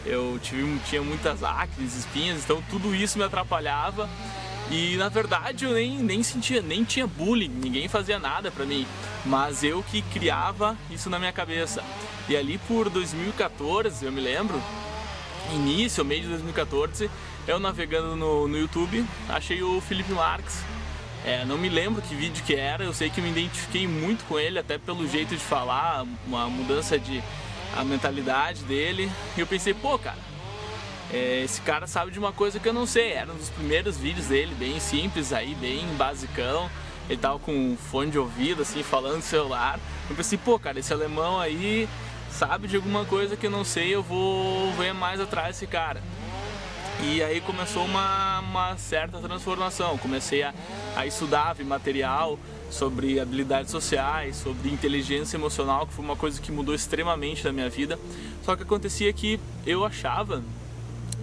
Eu 0.05 0.39
tive, 0.41 0.79
tinha 0.85 1.01
muitas 1.03 1.43
acnes, 1.43 1.95
espinhas, 1.95 2.43
então 2.43 2.63
tudo 2.69 2.95
isso 2.95 3.17
me 3.17 3.23
atrapalhava. 3.23 4.09
E 4.71 4.95
na 4.97 5.09
verdade 5.09 5.65
eu 5.65 5.73
nem, 5.73 5.97
nem 5.97 6.21
sentia, 6.21 6.61
nem 6.61 6.83
tinha 6.83 7.07
bullying, 7.07 7.49
ninguém 7.49 7.87
fazia 7.87 8.19
nada 8.19 8.51
pra 8.51 8.65
mim. 8.65 8.85
Mas 9.25 9.63
eu 9.63 9.81
que 9.83 10.01
criava 10.03 10.77
isso 10.91 11.09
na 11.09 11.17
minha 11.17 11.31
cabeça. 11.31 11.83
E 12.27 12.37
ali 12.37 12.59
por 12.67 12.89
2014, 12.89 14.05
eu 14.05 14.11
me 14.11 14.21
lembro, 14.21 14.61
início, 15.51 16.05
meio 16.05 16.21
de 16.21 16.27
2014, 16.29 17.09
eu 17.47 17.59
navegando 17.59 18.15
no, 18.15 18.47
no 18.47 18.57
YouTube, 18.57 19.03
achei 19.27 19.63
o 19.63 19.81
Felipe 19.81 20.11
Marques 20.11 20.61
É, 21.25 21.43
não 21.45 21.57
me 21.57 21.67
lembro 21.67 22.01
que 22.01 22.13
vídeo 22.13 22.43
que 22.45 22.53
era, 22.55 22.83
eu 22.83 22.93
sei 22.93 23.09
que 23.09 23.19
me 23.19 23.29
identifiquei 23.29 23.87
muito 23.87 24.23
com 24.25 24.37
ele, 24.37 24.59
até 24.59 24.77
pelo 24.77 25.07
jeito 25.07 25.35
de 25.35 25.41
falar, 25.41 26.05
uma 26.27 26.47
mudança 26.47 26.99
de 26.99 27.23
a 27.75 27.83
mentalidade 27.83 28.63
dele. 28.63 29.11
E 29.35 29.39
eu 29.39 29.47
pensei, 29.47 29.73
pô, 29.73 29.97
cara, 29.97 30.17
é, 31.11 31.41
esse 31.43 31.61
cara 31.61 31.87
sabe 31.87 32.11
de 32.11 32.19
uma 32.19 32.31
coisa 32.31 32.59
que 32.59 32.67
eu 32.67 32.73
não 32.73 32.85
sei. 32.85 33.13
Era 33.13 33.31
um 33.31 33.35
dos 33.35 33.49
primeiros 33.49 33.97
vídeos 33.97 34.27
dele, 34.27 34.53
bem 34.55 34.79
simples 34.79 35.33
aí, 35.33 35.55
bem 35.55 35.85
basicão. 35.97 36.69
Ele 37.09 37.19
tava 37.19 37.39
com 37.39 37.51
um 37.51 37.75
fone 37.75 38.11
de 38.11 38.19
ouvido, 38.19 38.61
assim, 38.61 38.83
falando 38.83 39.17
no 39.17 39.21
celular. 39.21 39.79
Eu 40.09 40.15
pensei, 40.15 40.37
pô, 40.37 40.59
cara, 40.59 40.79
esse 40.79 40.93
alemão 40.93 41.39
aí 41.39 41.89
sabe 42.29 42.67
de 42.67 42.75
alguma 42.75 43.05
coisa 43.05 43.35
que 43.35 43.47
eu 43.47 43.51
não 43.51 43.63
sei, 43.63 43.93
eu 43.93 44.03
vou 44.03 44.71
ver 44.73 44.93
mais 44.93 45.19
atrás 45.19 45.55
desse 45.55 45.65
cara. 45.65 46.01
E 47.01 47.23
aí 47.23 47.41
começou 47.41 47.85
uma, 47.85 48.39
uma 48.41 48.77
certa 48.77 49.19
transformação. 49.19 49.97
Comecei 49.97 50.43
a, 50.43 50.53
a 50.95 51.07
estudar, 51.07 51.53
ver 51.53 51.63
material 51.63 52.37
sobre 52.69 53.19
habilidades 53.19 53.71
sociais, 53.71 54.35
sobre 54.35 54.69
inteligência 54.69 55.37
emocional, 55.37 55.87
que 55.87 55.93
foi 55.93 56.05
uma 56.05 56.15
coisa 56.15 56.39
que 56.39 56.51
mudou 56.51 56.75
extremamente 56.75 57.43
na 57.43 57.51
minha 57.51 57.69
vida. 57.69 57.97
Só 58.43 58.55
que 58.55 58.63
acontecia 58.63 59.11
que 59.11 59.39
eu 59.65 59.83
achava 59.85 60.43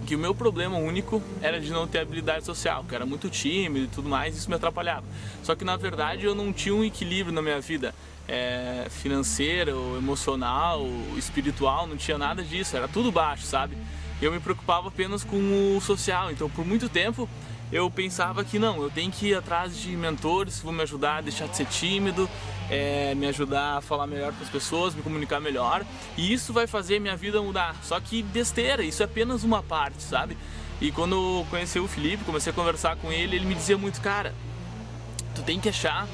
que 0.07 0.15
o 0.15 0.19
meu 0.19 0.33
problema 0.33 0.77
único 0.77 1.21
era 1.41 1.59
de 1.59 1.69
não 1.69 1.85
ter 1.85 1.99
habilidade 1.99 2.45
social, 2.45 2.85
que 2.87 2.95
era 2.95 3.05
muito 3.05 3.29
tímido 3.29 3.85
e 3.85 3.87
tudo 3.89 4.07
mais, 4.07 4.37
isso 4.37 4.49
me 4.49 4.55
atrapalhava. 4.55 5.03
Só 5.43 5.53
que 5.53 5.65
na 5.65 5.75
verdade 5.75 6.25
eu 6.25 6.33
não 6.33 6.53
tinha 6.53 6.73
um 6.73 6.81
equilíbrio 6.81 7.35
na 7.35 7.41
minha 7.41 7.59
vida 7.59 7.93
é, 8.25 8.87
financeiro, 8.89 9.97
emocional, 9.97 10.87
espiritual, 11.17 11.85
não 11.85 11.97
tinha 11.97 12.17
nada 12.17 12.41
disso, 12.41 12.77
era 12.77 12.87
tudo 12.87 13.11
baixo, 13.11 13.43
sabe? 13.43 13.77
Eu 14.21 14.31
me 14.31 14.39
preocupava 14.39 14.87
apenas 14.87 15.25
com 15.25 15.75
o 15.75 15.81
social, 15.81 16.31
então 16.31 16.49
por 16.49 16.65
muito 16.65 16.87
tempo 16.87 17.29
eu 17.71 17.89
pensava 17.89 18.43
que 18.43 18.57
não, 18.57 18.81
eu 18.81 18.89
tenho 18.89 19.11
que 19.11 19.27
ir 19.27 19.35
atrás 19.35 19.77
de 19.77 19.89
mentores 19.95 20.59
que 20.59 20.65
vão 20.65 20.73
me 20.73 20.81
ajudar 20.83 21.17
a 21.17 21.21
deixar 21.21 21.47
de 21.47 21.57
ser 21.57 21.65
tímido, 21.65 22.29
é, 22.69 23.13
me 23.15 23.27
ajudar 23.27 23.77
a 23.77 23.81
falar 23.81 24.07
melhor 24.07 24.33
com 24.33 24.43
as 24.43 24.49
pessoas, 24.49 24.95
me 24.95 25.01
comunicar 25.01 25.39
melhor, 25.39 25.85
e 26.15 26.31
isso 26.31 26.53
vai 26.53 26.65
fazer 26.65 26.99
minha 26.99 27.15
vida 27.15 27.41
mudar. 27.41 27.75
Só 27.83 27.99
que 27.99 28.23
besteira, 28.23 28.83
isso 28.83 29.01
é 29.01 29.05
apenas 29.05 29.43
uma 29.43 29.61
parte, 29.61 30.01
sabe? 30.01 30.37
E 30.79 30.91
quando 30.91 31.15
eu 31.15 31.47
conheci 31.49 31.79
o 31.79 31.87
Felipe, 31.87 32.23
comecei 32.23 32.51
a 32.51 32.55
conversar 32.55 32.95
com 32.97 33.11
ele, 33.11 33.35
ele 33.35 33.45
me 33.45 33.55
dizia 33.55 33.77
muito, 33.77 33.99
cara, 33.99 34.33
tu 35.35 35.41
tem 35.41 35.59
que 35.59 35.67
achar 35.67 36.07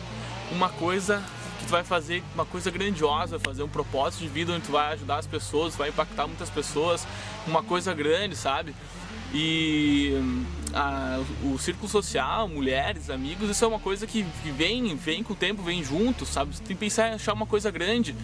uma 0.51 0.69
coisa 0.69 1.21
que 1.59 1.65
tu 1.65 1.71
vai 1.71 1.83
fazer 1.83 2.23
uma 2.33 2.45
coisa 2.45 2.71
grandiosa, 2.71 3.39
fazer 3.39 3.61
um 3.61 3.69
propósito 3.69 4.21
de 4.21 4.27
vida 4.27 4.53
onde 4.53 4.65
tu 4.65 4.71
vai 4.71 4.93
ajudar 4.93 5.17
as 5.17 5.27
pessoas, 5.27 5.75
vai 5.75 5.89
impactar 5.89 6.27
muitas 6.27 6.49
pessoas, 6.49 7.05
uma 7.45 7.61
coisa 7.61 7.93
grande, 7.93 8.35
sabe? 8.35 8.73
E 9.33 10.13
a, 10.73 11.19
o 11.43 11.57
círculo 11.57 11.89
social, 11.89 12.47
mulheres, 12.47 13.09
amigos, 13.09 13.49
isso 13.49 13.65
é 13.65 13.67
uma 13.67 13.79
coisa 13.79 14.05
que, 14.05 14.23
vem, 14.55 14.95
vem 14.95 15.23
com 15.23 15.33
o 15.33 15.35
tempo, 15.35 15.63
vem 15.63 15.83
junto, 15.83 16.25
sabe? 16.25 16.55
Você 16.55 16.63
tem 16.63 16.75
que 16.75 16.79
pensar 16.79 17.09
em 17.09 17.13
achar 17.13 17.33
uma 17.33 17.47
coisa 17.47 17.71
grande. 17.71 18.15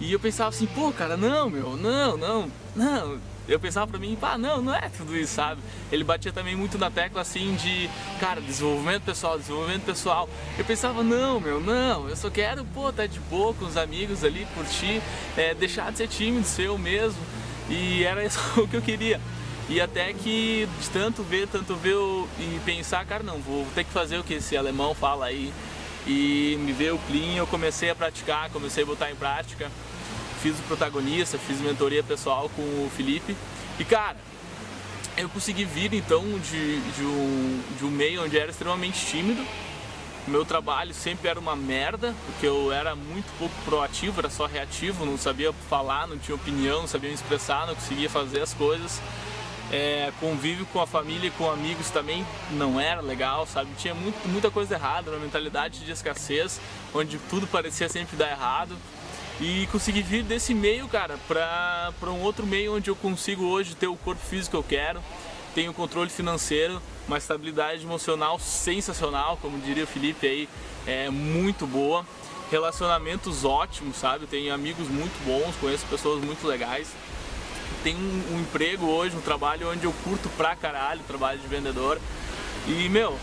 E 0.00 0.12
eu 0.12 0.20
pensava 0.20 0.50
assim, 0.50 0.66
pô, 0.66 0.92
cara, 0.92 1.16
não, 1.16 1.48
meu, 1.50 1.76
não, 1.76 2.16
não, 2.16 2.50
não. 2.74 3.18
Eu 3.46 3.60
pensava 3.60 3.86
pra 3.86 3.98
mim, 3.98 4.16
pá, 4.18 4.38
não, 4.38 4.62
não 4.62 4.74
é 4.74 4.88
tudo 4.88 5.16
isso, 5.16 5.34
sabe? 5.34 5.60
Ele 5.92 6.02
batia 6.02 6.32
também 6.32 6.56
muito 6.56 6.78
na 6.78 6.90
tecla 6.90 7.20
assim 7.20 7.54
de, 7.56 7.90
cara, 8.18 8.40
desenvolvimento 8.40 9.02
pessoal, 9.02 9.38
desenvolvimento 9.38 9.84
pessoal. 9.84 10.28
Eu 10.56 10.64
pensava, 10.64 11.02
não, 11.02 11.38
meu, 11.38 11.60
não, 11.60 12.08
eu 12.08 12.16
só 12.16 12.30
quero, 12.30 12.64
pô, 12.66 12.88
estar 12.88 13.02
tá 13.02 13.06
de 13.06 13.20
boa 13.20 13.52
com 13.54 13.66
os 13.66 13.76
amigos 13.76 14.24
ali, 14.24 14.46
curtir, 14.54 15.02
é, 15.36 15.52
deixar 15.52 15.92
de 15.92 15.98
ser 15.98 16.08
tímido, 16.08 16.46
ser 16.46 16.66
eu 16.66 16.78
mesmo. 16.78 17.20
E 17.68 18.02
era 18.02 18.24
isso 18.24 18.38
o 18.56 18.66
que 18.66 18.76
eu 18.76 18.82
queria. 18.82 19.20
E 19.68 19.80
até 19.80 20.12
que 20.12 20.68
de 20.80 20.90
tanto 20.90 21.22
ver, 21.22 21.48
tanto 21.48 21.74
ver 21.74 21.96
e 22.38 22.60
pensar, 22.64 23.04
cara, 23.06 23.22
não, 23.22 23.38
vou 23.38 23.66
ter 23.74 23.84
que 23.84 23.90
fazer 23.90 24.18
o 24.18 24.24
que 24.24 24.34
esse 24.34 24.56
alemão 24.56 24.94
fala 24.94 25.26
aí. 25.26 25.52
E 26.06 26.58
me 26.60 26.72
veio 26.72 26.96
o 26.96 26.98
clean, 27.06 27.36
eu 27.36 27.46
comecei 27.46 27.88
a 27.88 27.94
praticar, 27.94 28.50
comecei 28.50 28.82
a 28.82 28.86
botar 28.86 29.10
em 29.10 29.16
prática. 29.16 29.70
Fiz 30.42 30.58
o 30.58 30.62
protagonista, 30.64 31.38
fiz 31.38 31.60
mentoria 31.60 32.02
pessoal 32.02 32.50
com 32.54 32.62
o 32.62 32.90
Felipe. 32.94 33.34
E 33.78 33.84
cara, 33.84 34.18
eu 35.16 35.28
consegui 35.30 35.64
vir 35.64 35.94
então 35.94 36.22
de, 36.40 36.80
de, 36.80 37.02
um, 37.02 37.62
de 37.78 37.84
um 37.86 37.90
meio 37.90 38.22
onde 38.22 38.38
era 38.38 38.50
extremamente 38.50 39.06
tímido. 39.06 39.42
Meu 40.26 40.44
trabalho 40.44 40.92
sempre 40.92 41.28
era 41.28 41.38
uma 41.38 41.56
merda, 41.56 42.14
porque 42.26 42.46
eu 42.46 42.72
era 42.72 42.94
muito 42.94 43.26
pouco 43.38 43.54
proativo, 43.64 44.20
era 44.20 44.30
só 44.30 44.46
reativo, 44.46 45.04
não 45.04 45.16
sabia 45.18 45.52
falar, 45.68 46.06
não 46.06 46.18
tinha 46.18 46.34
opinião, 46.34 46.80
não 46.80 46.88
sabia 46.88 47.08
me 47.08 47.14
expressar, 47.14 47.66
não 47.66 47.74
conseguia 47.74 48.10
fazer 48.10 48.40
as 48.40 48.52
coisas. 48.52 49.00
É, 49.76 50.12
convívio 50.20 50.64
com 50.66 50.80
a 50.80 50.86
família 50.86 51.26
e 51.26 51.30
com 51.32 51.50
amigos 51.50 51.90
também 51.90 52.24
não 52.52 52.78
era 52.78 53.00
legal, 53.00 53.44
sabe? 53.44 53.70
Tinha 53.76 53.92
muito, 53.92 54.28
muita 54.28 54.48
coisa 54.48 54.76
errada, 54.76 55.10
uma 55.10 55.18
mentalidade 55.18 55.84
de 55.84 55.90
escassez, 55.90 56.60
onde 56.94 57.18
tudo 57.28 57.44
parecia 57.48 57.88
sempre 57.88 58.16
dar 58.16 58.30
errado. 58.30 58.76
E 59.40 59.66
consegui 59.72 60.00
vir 60.00 60.22
desse 60.22 60.54
meio, 60.54 60.86
cara, 60.86 61.18
pra 61.26 61.92
um 62.02 62.22
outro 62.22 62.46
meio 62.46 62.76
onde 62.76 62.88
eu 62.88 62.94
consigo 62.94 63.46
hoje 63.46 63.74
ter 63.74 63.88
o 63.88 63.96
corpo 63.96 64.24
físico 64.24 64.52
que 64.52 64.56
eu 64.56 64.62
quero, 64.62 65.02
tenho 65.56 65.74
controle 65.74 66.08
financeiro, 66.08 66.80
uma 67.08 67.18
estabilidade 67.18 67.82
emocional 67.82 68.38
sensacional, 68.38 69.36
como 69.42 69.58
diria 69.58 69.82
o 69.82 69.88
Felipe 69.88 70.24
aí, 70.24 70.48
é 70.86 71.10
muito 71.10 71.66
boa. 71.66 72.06
Relacionamentos 72.48 73.44
ótimos, 73.44 73.96
sabe? 73.96 74.28
Tenho 74.28 74.54
amigos 74.54 74.86
muito 74.86 75.20
bons, 75.24 75.56
conheço 75.56 75.84
pessoas 75.86 76.22
muito 76.22 76.46
legais 76.46 76.92
tenho 77.82 77.98
um, 77.98 78.34
um, 78.34 78.40
emprego 78.40 78.86
hoje, 78.86 79.16
um 79.16 79.20
trabalho 79.20 79.70
onde 79.70 79.84
eu 79.84 79.92
curto 80.04 80.28
pra 80.36 80.56
caralho, 80.56 81.00
trabalho 81.06 81.38
de 81.38 81.46
vendedor. 81.46 82.00
E, 82.66 82.88
meu, 82.88 83.16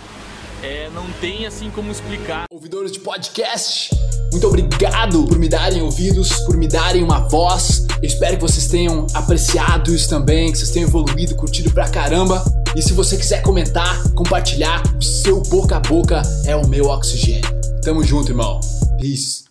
é, 0.61 0.89
não 0.93 1.09
tem 1.19 1.45
assim 1.45 1.69
como 1.71 1.91
explicar. 1.91 2.45
Ouvidores 2.51 2.91
de 2.91 2.99
podcast, 2.99 3.89
muito 4.31 4.47
obrigado 4.47 5.25
por 5.25 5.37
me 5.37 5.49
darem 5.49 5.81
ouvidos, 5.81 6.31
por 6.45 6.55
me 6.55 6.67
darem 6.67 7.03
uma 7.03 7.27
voz. 7.27 7.85
Eu 8.01 8.07
espero 8.07 8.35
que 8.37 8.41
vocês 8.41 8.67
tenham 8.67 9.05
apreciado 9.13 9.93
isso 9.93 10.09
também, 10.09 10.51
que 10.51 10.57
vocês 10.57 10.71
tenham 10.71 10.87
evoluído, 10.87 11.35
curtido 11.35 11.71
pra 11.71 11.89
caramba. 11.89 12.43
E 12.75 12.81
se 12.81 12.93
você 12.93 13.17
quiser 13.17 13.41
comentar, 13.41 14.01
compartilhar, 14.13 14.81
o 14.97 15.03
seu 15.03 15.41
boca 15.41 15.75
a 15.75 15.79
boca 15.79 16.21
é 16.45 16.55
o 16.55 16.65
meu 16.67 16.85
oxigênio. 16.85 17.49
Tamo 17.83 18.03
junto, 18.03 18.31
irmão. 18.31 18.59
Peace. 18.99 19.50